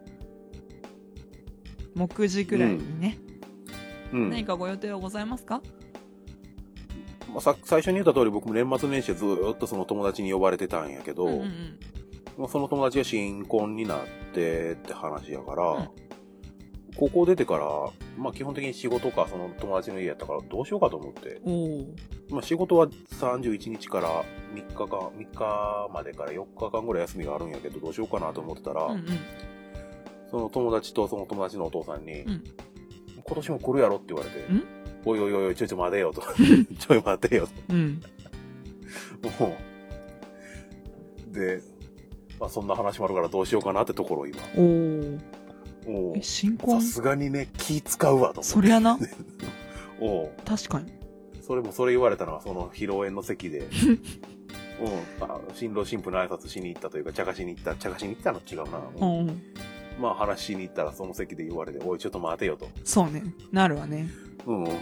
[1.96, 3.18] 目次ぐらいにね、
[4.16, 4.30] うん。
[4.30, 5.62] 何かご予定はございますか？
[7.30, 11.80] まあ、さ最初に言った通り僕も年末年始はずーっとその友達に呼ばれてたんやけど、うんうんうん。
[12.38, 14.00] まあ、その友達が新婚になっ
[14.34, 15.90] てって話やから、うん。
[16.98, 17.66] 高校出てから、
[18.18, 21.42] まあ基本的に仕事かその友達の家やったからどうしようかと思って、
[22.30, 24.24] まあ仕事は31日から
[24.54, 29.06] 3日間、3日までから4日間ぐらい休みがあるんやけどどうしようかなと思ってたら、うんうん。
[30.32, 32.44] その友達とその友達のお父さんに、うん
[33.28, 34.64] 今年も来るやろって言われてん、
[35.04, 36.22] おいおいおいちょいちょい待てよと。
[36.80, 38.02] ちょい待てようん
[39.22, 39.44] と。
[39.44, 39.58] も
[41.32, 41.34] う。
[41.34, 41.62] で、
[42.40, 44.38] まあそんな話もあるからどうしようかなってところ今。
[44.58, 45.18] お
[45.88, 46.82] お新婚？
[46.82, 48.44] さすがにね、気使うわと思って。
[48.44, 48.98] そりゃな
[50.00, 50.92] おう確かに
[51.42, 53.60] それもそれ言われたのはその披露宴の席で、
[55.20, 58.82] うん、あ新郎新婦の挨拶しに行ったというか、茶化しに行った、茶化しに行ったの違うな。
[59.00, 59.42] うんうん
[60.00, 62.70] まあ話しに行ったらその席で言われて、おい、ちょっと待てよと。
[62.84, 64.10] そうねなるわね
[64.46, 64.76] うんうんうん。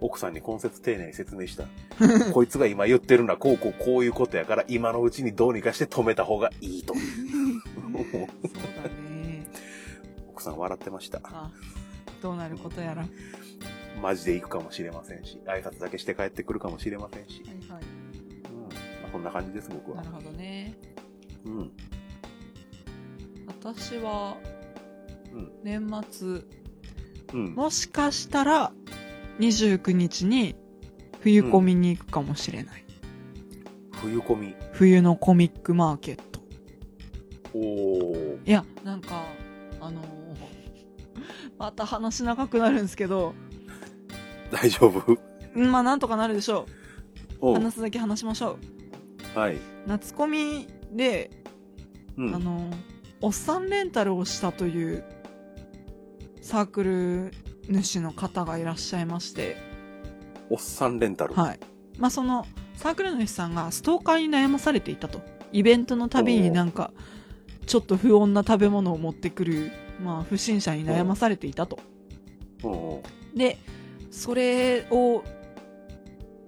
[0.00, 1.64] 奥さんに今節丁寧に説明した。
[2.32, 6.94] こいつが今言ってるのはこうこうこういうことやから、今のうちにどうにかして止めた方がいいと。
[6.94, 9.46] そうだね
[10.30, 11.20] 奥さん笑ってました。
[11.24, 11.50] あ
[12.22, 13.10] どうなることやらはい
[14.00, 17.42] マジで行くかもしれませんし、挨拶だけして帰ってくるかもしれませんし。
[17.68, 18.62] はいうん。
[18.62, 18.68] ま
[19.08, 20.10] あ、こんな感じです、僕はなる。
[20.10, 20.74] ほどね
[21.44, 21.72] うん。
[23.60, 24.36] 私は
[25.32, 26.40] うん年末
[27.34, 27.54] うん。
[27.54, 28.72] もしかしたら
[29.38, 30.54] 29日に
[31.20, 32.84] 冬コミに行くかもしれない、
[33.92, 34.54] 冬込み。
[34.72, 36.40] 冬のコミックマーケット
[37.54, 38.48] おー。
[38.48, 39.24] いやなんか
[39.80, 40.06] あのー
[41.58, 43.34] また話長くなるんですけど
[44.52, 45.18] 大丈夫？
[45.54, 46.66] うんまあなんとかなるでしょ
[47.42, 48.58] う話すだけ話しましょ
[49.34, 49.58] うはい。
[49.86, 51.30] 夏コミで、
[52.16, 52.34] うん。
[52.34, 52.74] あのー
[53.20, 55.04] おっさんレンタルをしたという
[56.40, 57.32] サークル
[57.68, 59.56] 主の方がいらっしゃいまして
[60.50, 61.34] おっさんレンタル。
[61.34, 61.60] はい。
[61.98, 62.46] まあ、その、
[62.76, 65.20] サークルの主さんがストーカーに悩まされていたと。
[65.52, 66.92] イベントのたびになんか、
[67.66, 69.72] ちょっと不穏な食べ物を持ってくる、
[70.02, 71.80] まあ、不審者に悩まされていたと。
[73.34, 73.58] で、
[74.10, 75.22] それを、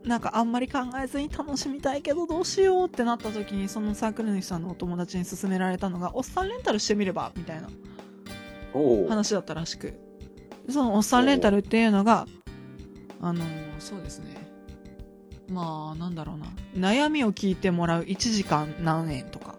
[0.05, 7.69] なんかあんまり考えずに楽しみたいけどどうしようってなった時に、そのサークル主さんのお友達に勧められたのが、おっさんレンタルしてみればみたいな。
[9.09, 9.95] 話だったらしく。
[10.69, 12.27] そのおっさんレンタルっていうのが、
[13.21, 14.37] あのーそうですね。
[15.49, 16.47] まあ、なんだろうな。
[16.93, 19.59] 悩みを聞いてもらう1時間何円とか。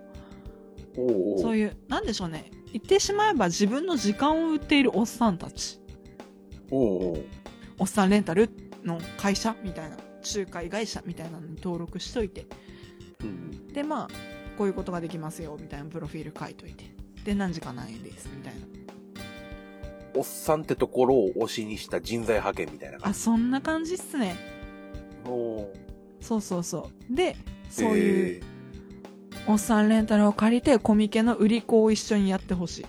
[0.96, 2.52] そういう、なんでしょうね。
[2.72, 5.82] 言ってしまえば自分の時間を売っているおっさんたち。
[6.70, 7.16] お
[7.84, 8.50] っさんレンタル
[8.86, 12.46] の会社みたいな、仲介会社みたいなのに登録しといて。
[13.24, 14.08] うんで、まあ、
[14.58, 16.86] こういうことができますよ、みたいなプロフィール書いといて。
[17.24, 18.60] で、何時間何円です、みたいな。
[20.14, 24.36] おっさんってところを推しにした人材派遣みたいな感あ、そんな感じっすね。
[25.24, 25.30] じ。
[25.32, 25.78] おう
[26.20, 27.16] そうそうそう。
[27.16, 27.36] で、
[27.70, 28.44] そういう、
[29.48, 32.86] おっさんレンタルを借りて、コミケの売り子を一緒にやってほしい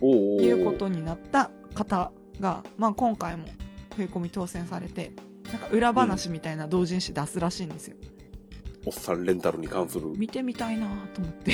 [0.00, 3.48] ということになった方が、まあ今回も、
[3.94, 5.12] 冬込み当選されて、
[5.52, 7.96] なんか裏話みたいな同人誌出すらしいんですよ。
[8.86, 11.52] おっさんレンタルに関する、見てみたいなと思って。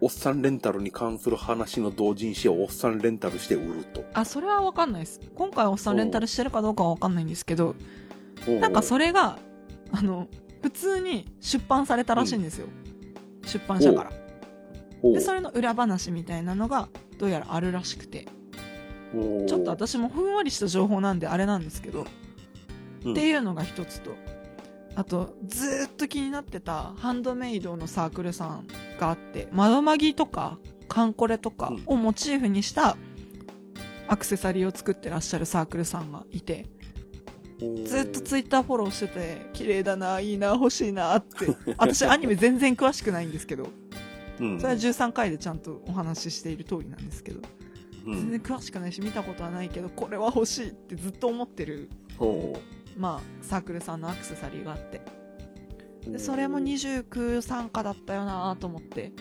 [0.00, 4.04] おっさんレンタルに関する話の同人誌をおっさんレンタルして売ると。
[4.12, 5.20] あ、それはわかんないです。
[5.34, 7.74] 今回おっさんレンタルしてるかどうかはわかんないんですけど、
[8.60, 9.38] なんかそれが、
[9.92, 10.28] あの、
[10.62, 12.66] 普通に出版されたらしいんですよ。
[13.46, 14.10] 出版社から。
[15.10, 16.88] で、それの裏話みたいなのが、
[17.18, 18.26] どうやらあるらしくて。
[19.46, 22.23] ちょっと私もふんわりした情報なんであれなんですけど、うん
[23.10, 24.16] っていうのが一つと、
[24.96, 28.66] あと、ずーっと気になってたハンドメイドのサークルさん
[28.98, 30.58] があって、窓マギとか、
[30.88, 32.96] カンコレとかをモチーフにした
[34.06, 36.66] アクセサリーを作ってらっしゃるサークルさんがいて、
[37.84, 41.46] ずっとツイッターフォローしてて、綺麗だな、いいな、欲しいなって。
[41.78, 43.68] 私アニメ全然詳しくないんですけど、
[44.40, 44.60] うん。
[44.60, 47.40] それは13回でちゃんとお話ししている通りなんですけど、
[48.06, 48.14] うん。
[48.14, 51.88] 全然詳しくないし見たことはないけど、これは欲しいってずっと思ってる、
[52.96, 55.00] まあ、サークルさんのアクセサリーがあって、
[56.06, 59.12] でそれも29参加だったよなと思って、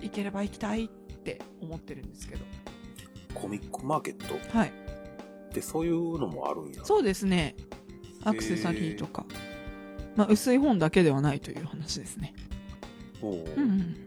[0.00, 2.44] 行ければ行きたいって思ってるんですけど。
[3.34, 4.34] コミックマーケット？
[4.34, 4.72] っはい。
[5.52, 6.84] てそういうのもあるんや。
[6.84, 7.54] そうですね。
[8.24, 9.26] アクセサリーとか。
[10.16, 12.34] まあ、薄い本だけではないという話ですね。
[13.22, 14.06] おううんうん。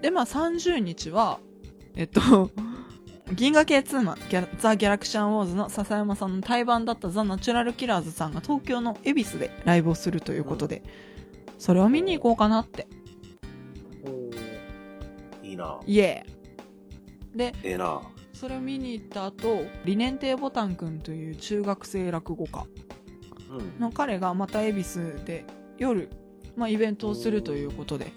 [0.00, 1.40] で、まあ、30日は、
[1.94, 2.50] えっと、
[3.32, 10.82] 銀河系ツーマン、ギャラザ・ギャラクシャン・ウォーズの笹山さんの対バンだったザ・ナチュラル・キラーズさんが東京の恵比寿でライブをするということで、
[11.58, 12.88] それを見に行こうかなって。
[15.42, 15.78] いいな。
[15.86, 18.02] イエーで、ええな。
[18.32, 22.66] それを見に行った後、理念亭ボタンくんという中学生落語家
[23.50, 23.80] うん。
[23.80, 25.44] の彼がまた恵比寿で
[25.78, 26.10] 夜、
[26.56, 28.12] まあ、イベントをするということで、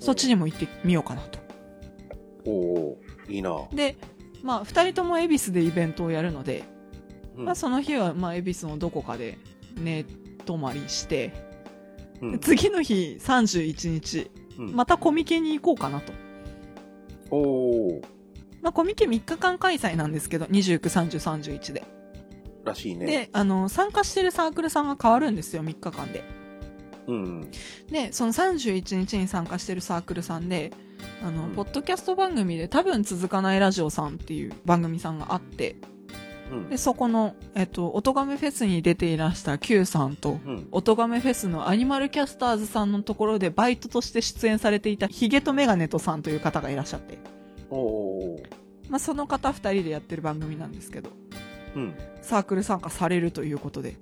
[0.00, 1.38] そっちにも行ってみようかなと。
[2.44, 2.98] おうお
[3.28, 3.50] ういいな。
[3.72, 3.96] で、
[4.42, 6.64] まあ、二人とも恵比寿でイベントをやるので、
[7.36, 9.38] うんまあ、その日は、まあ、恵比寿のどこかで
[9.76, 10.04] 寝
[10.44, 11.32] 泊まりして、
[12.20, 16.12] うん次の日31日、うんまたコミケに行こうかなと。
[17.30, 18.02] おお
[18.62, 21.84] まあ、コミケ3日間開催なんですけど、29、30、31で。
[22.64, 23.06] らしいね。
[23.06, 26.24] で、あの、参加してるサークルさんが変わるんですよ、3日間で。
[27.06, 27.50] うん。
[27.90, 30.72] で、その31日に参加してるサークルさんで、
[31.22, 35.76] あの、うんポッドキャスト番組で多分続かないラジオさんっていう番組さんがあって、
[36.50, 40.68] うんで、そこの、えっと、おとがめフェスに出ていらした Q さんと、うん。
[40.70, 47.18] おとがめフェスのアニマルキャスターズさんのところでバイトとして出演されていたヒゲとメガネとさんという方がいらっしゃって、
[48.88, 51.10] まあ、その方二人でやってる番組なんですけど、
[51.74, 51.94] うん。
[52.22, 53.96] サークル参加されるということで、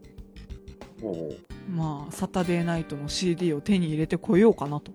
[1.70, 4.92] まあ、サタデーナイトの CD を手に入れてこようかなと。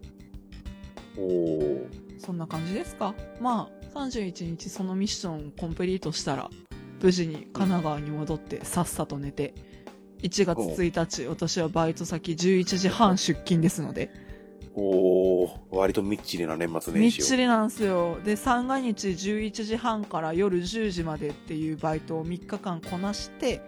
[1.19, 1.87] おお
[2.17, 3.13] そんな感じですか？
[3.39, 6.49] まあ、31日そのミッションコンプリートしたら、
[7.01, 9.53] 無事に神奈川に戻ってさっさと寝て、
[10.21, 14.11] 1月1日、私はバイト先11時半出勤ですので、
[14.75, 17.25] おお割とみっちりな年末みっ年始を。
[17.25, 18.17] ちりなんですよ。
[18.23, 23.61] で、三が日11時半から夜10時までっていうバイトを3日間こなして、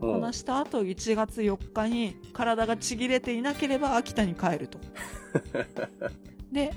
[0.00, 4.78] うんこなした後1月4日に体がちぎれていなければ秋田に帰ると。
[6.52, 6.72] で、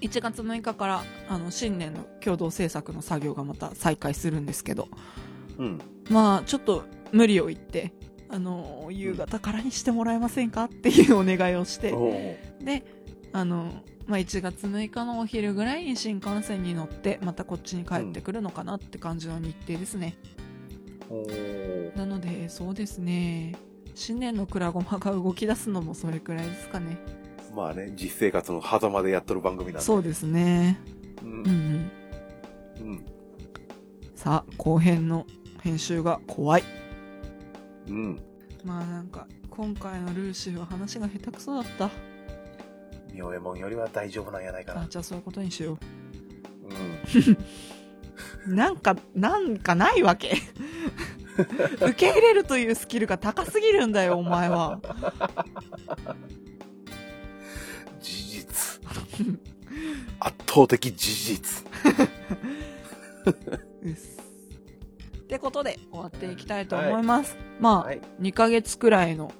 [0.00, 4.88] 1月6日からあの新年の共同制作の作業がまた再開するんですけど、
[5.58, 5.80] うん。
[6.10, 7.92] まあちょっと無理を言って、
[8.28, 12.84] あの、夕方からにしてもらえませんかっていう お願いをして、おおで、
[13.32, 20.16] あの、まあ、1月6日のお昼ぐらいに新幹線に乗って、またこっちに帰ってくるのかなって感じの日程ですね。
[21.96, 23.54] なので、そうですね。
[23.94, 26.98] 新年のクラゴマが動き出すのもそれくらいですかね。
[27.56, 29.80] まあね、実生活の狭間でやっとる番組なんで。
[29.80, 30.78] そうですね。
[31.22, 31.24] う。
[31.24, 31.90] うんんうん。
[32.82, 33.04] うん。
[34.14, 35.26] さあ、後編の
[35.62, 36.64] 編集が怖い。
[37.88, 38.20] うん。
[38.62, 41.88] まあなんか、今回のルーシーは話が下手くそだった。
[43.14, 44.86] 妙右衛門よりは大丈夫なんやないかあな。
[44.86, 45.78] じゃあそういうことにしよ
[46.62, 48.48] う。
[48.48, 48.54] うん。
[48.54, 50.36] なんか、なんかないわけ。
[51.80, 54.78] 受け入れるというスキルが高すぎるんだよ、お前は。
[60.20, 61.64] 圧倒的事実。
[63.84, 63.88] う
[65.26, 67.36] ってことで終わっていきたいと思います。
[67.60, 68.00] まあ、はい。
[68.20, 69.32] 2ヶ月くらいの、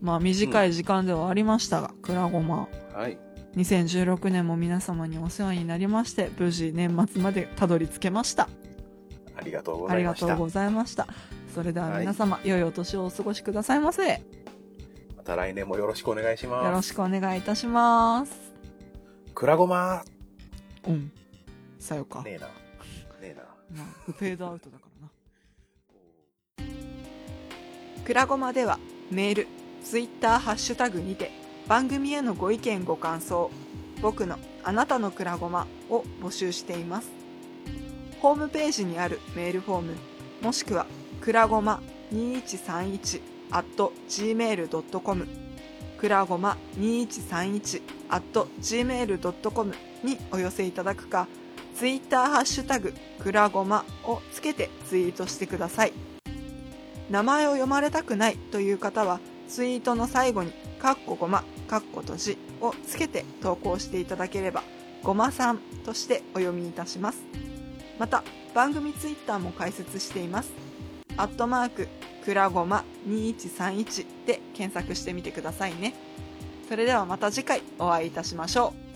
[0.00, 2.68] まあ短い時間ではありましたが、くらごま。
[2.92, 3.18] はい。
[3.56, 8.48] 2016年も皆様にお世話になりまして、無事年末までたどり着けました。
[9.36, 10.26] ありがとうごありざいました。
[10.26, 11.06] がとうございました。
[11.54, 14.08] それでは皆様、良いお年をお過ごしくださいませ。
[14.08, 14.18] よ
[15.16, 16.72] また来年もよろしくお願いします。
[16.72, 18.51] ろしくお願いいたします。
[19.34, 20.04] くらごま
[20.86, 21.12] うん。
[21.78, 22.22] さよか。
[22.22, 22.46] ねえな。
[22.46, 22.52] ね
[23.22, 23.42] えな。
[23.76, 24.84] まあ、フェードアウトだか
[26.58, 26.72] らな。
[28.04, 28.78] くらごまでは
[29.10, 29.48] メール、
[29.84, 31.30] ツイッター、ハッシュタグにて
[31.68, 33.50] 番組へのご意見ご感想、
[34.00, 37.10] 僕のあなたのくらごまを募集しています。
[38.20, 39.96] ホームページにあるメールフォーム、
[40.42, 40.86] もしくは
[41.20, 41.82] くらごま
[42.12, 45.26] 2131 at gmail.com
[45.98, 49.74] くらごま2131 at gmail.com
[50.04, 51.28] にお寄せいただくか、
[51.74, 55.92] ツイッターハッシュタグくらごまをつけてツイートしてください。
[57.10, 64.62] 名前を読まれたくないという方は、ツイートの最後に、かっこごま、かっことじをつけて投稿していただければ、
[65.02, 67.22] ごまさんとしてお読みいたします。
[67.98, 68.24] また、
[68.54, 70.52] 番組ツイッターも開設しています。
[71.16, 71.88] アットマーク、
[72.24, 75.94] くらごま2131で検索してみてくださいね。
[76.72, 78.91] それではまた次回お会いいたしましょう。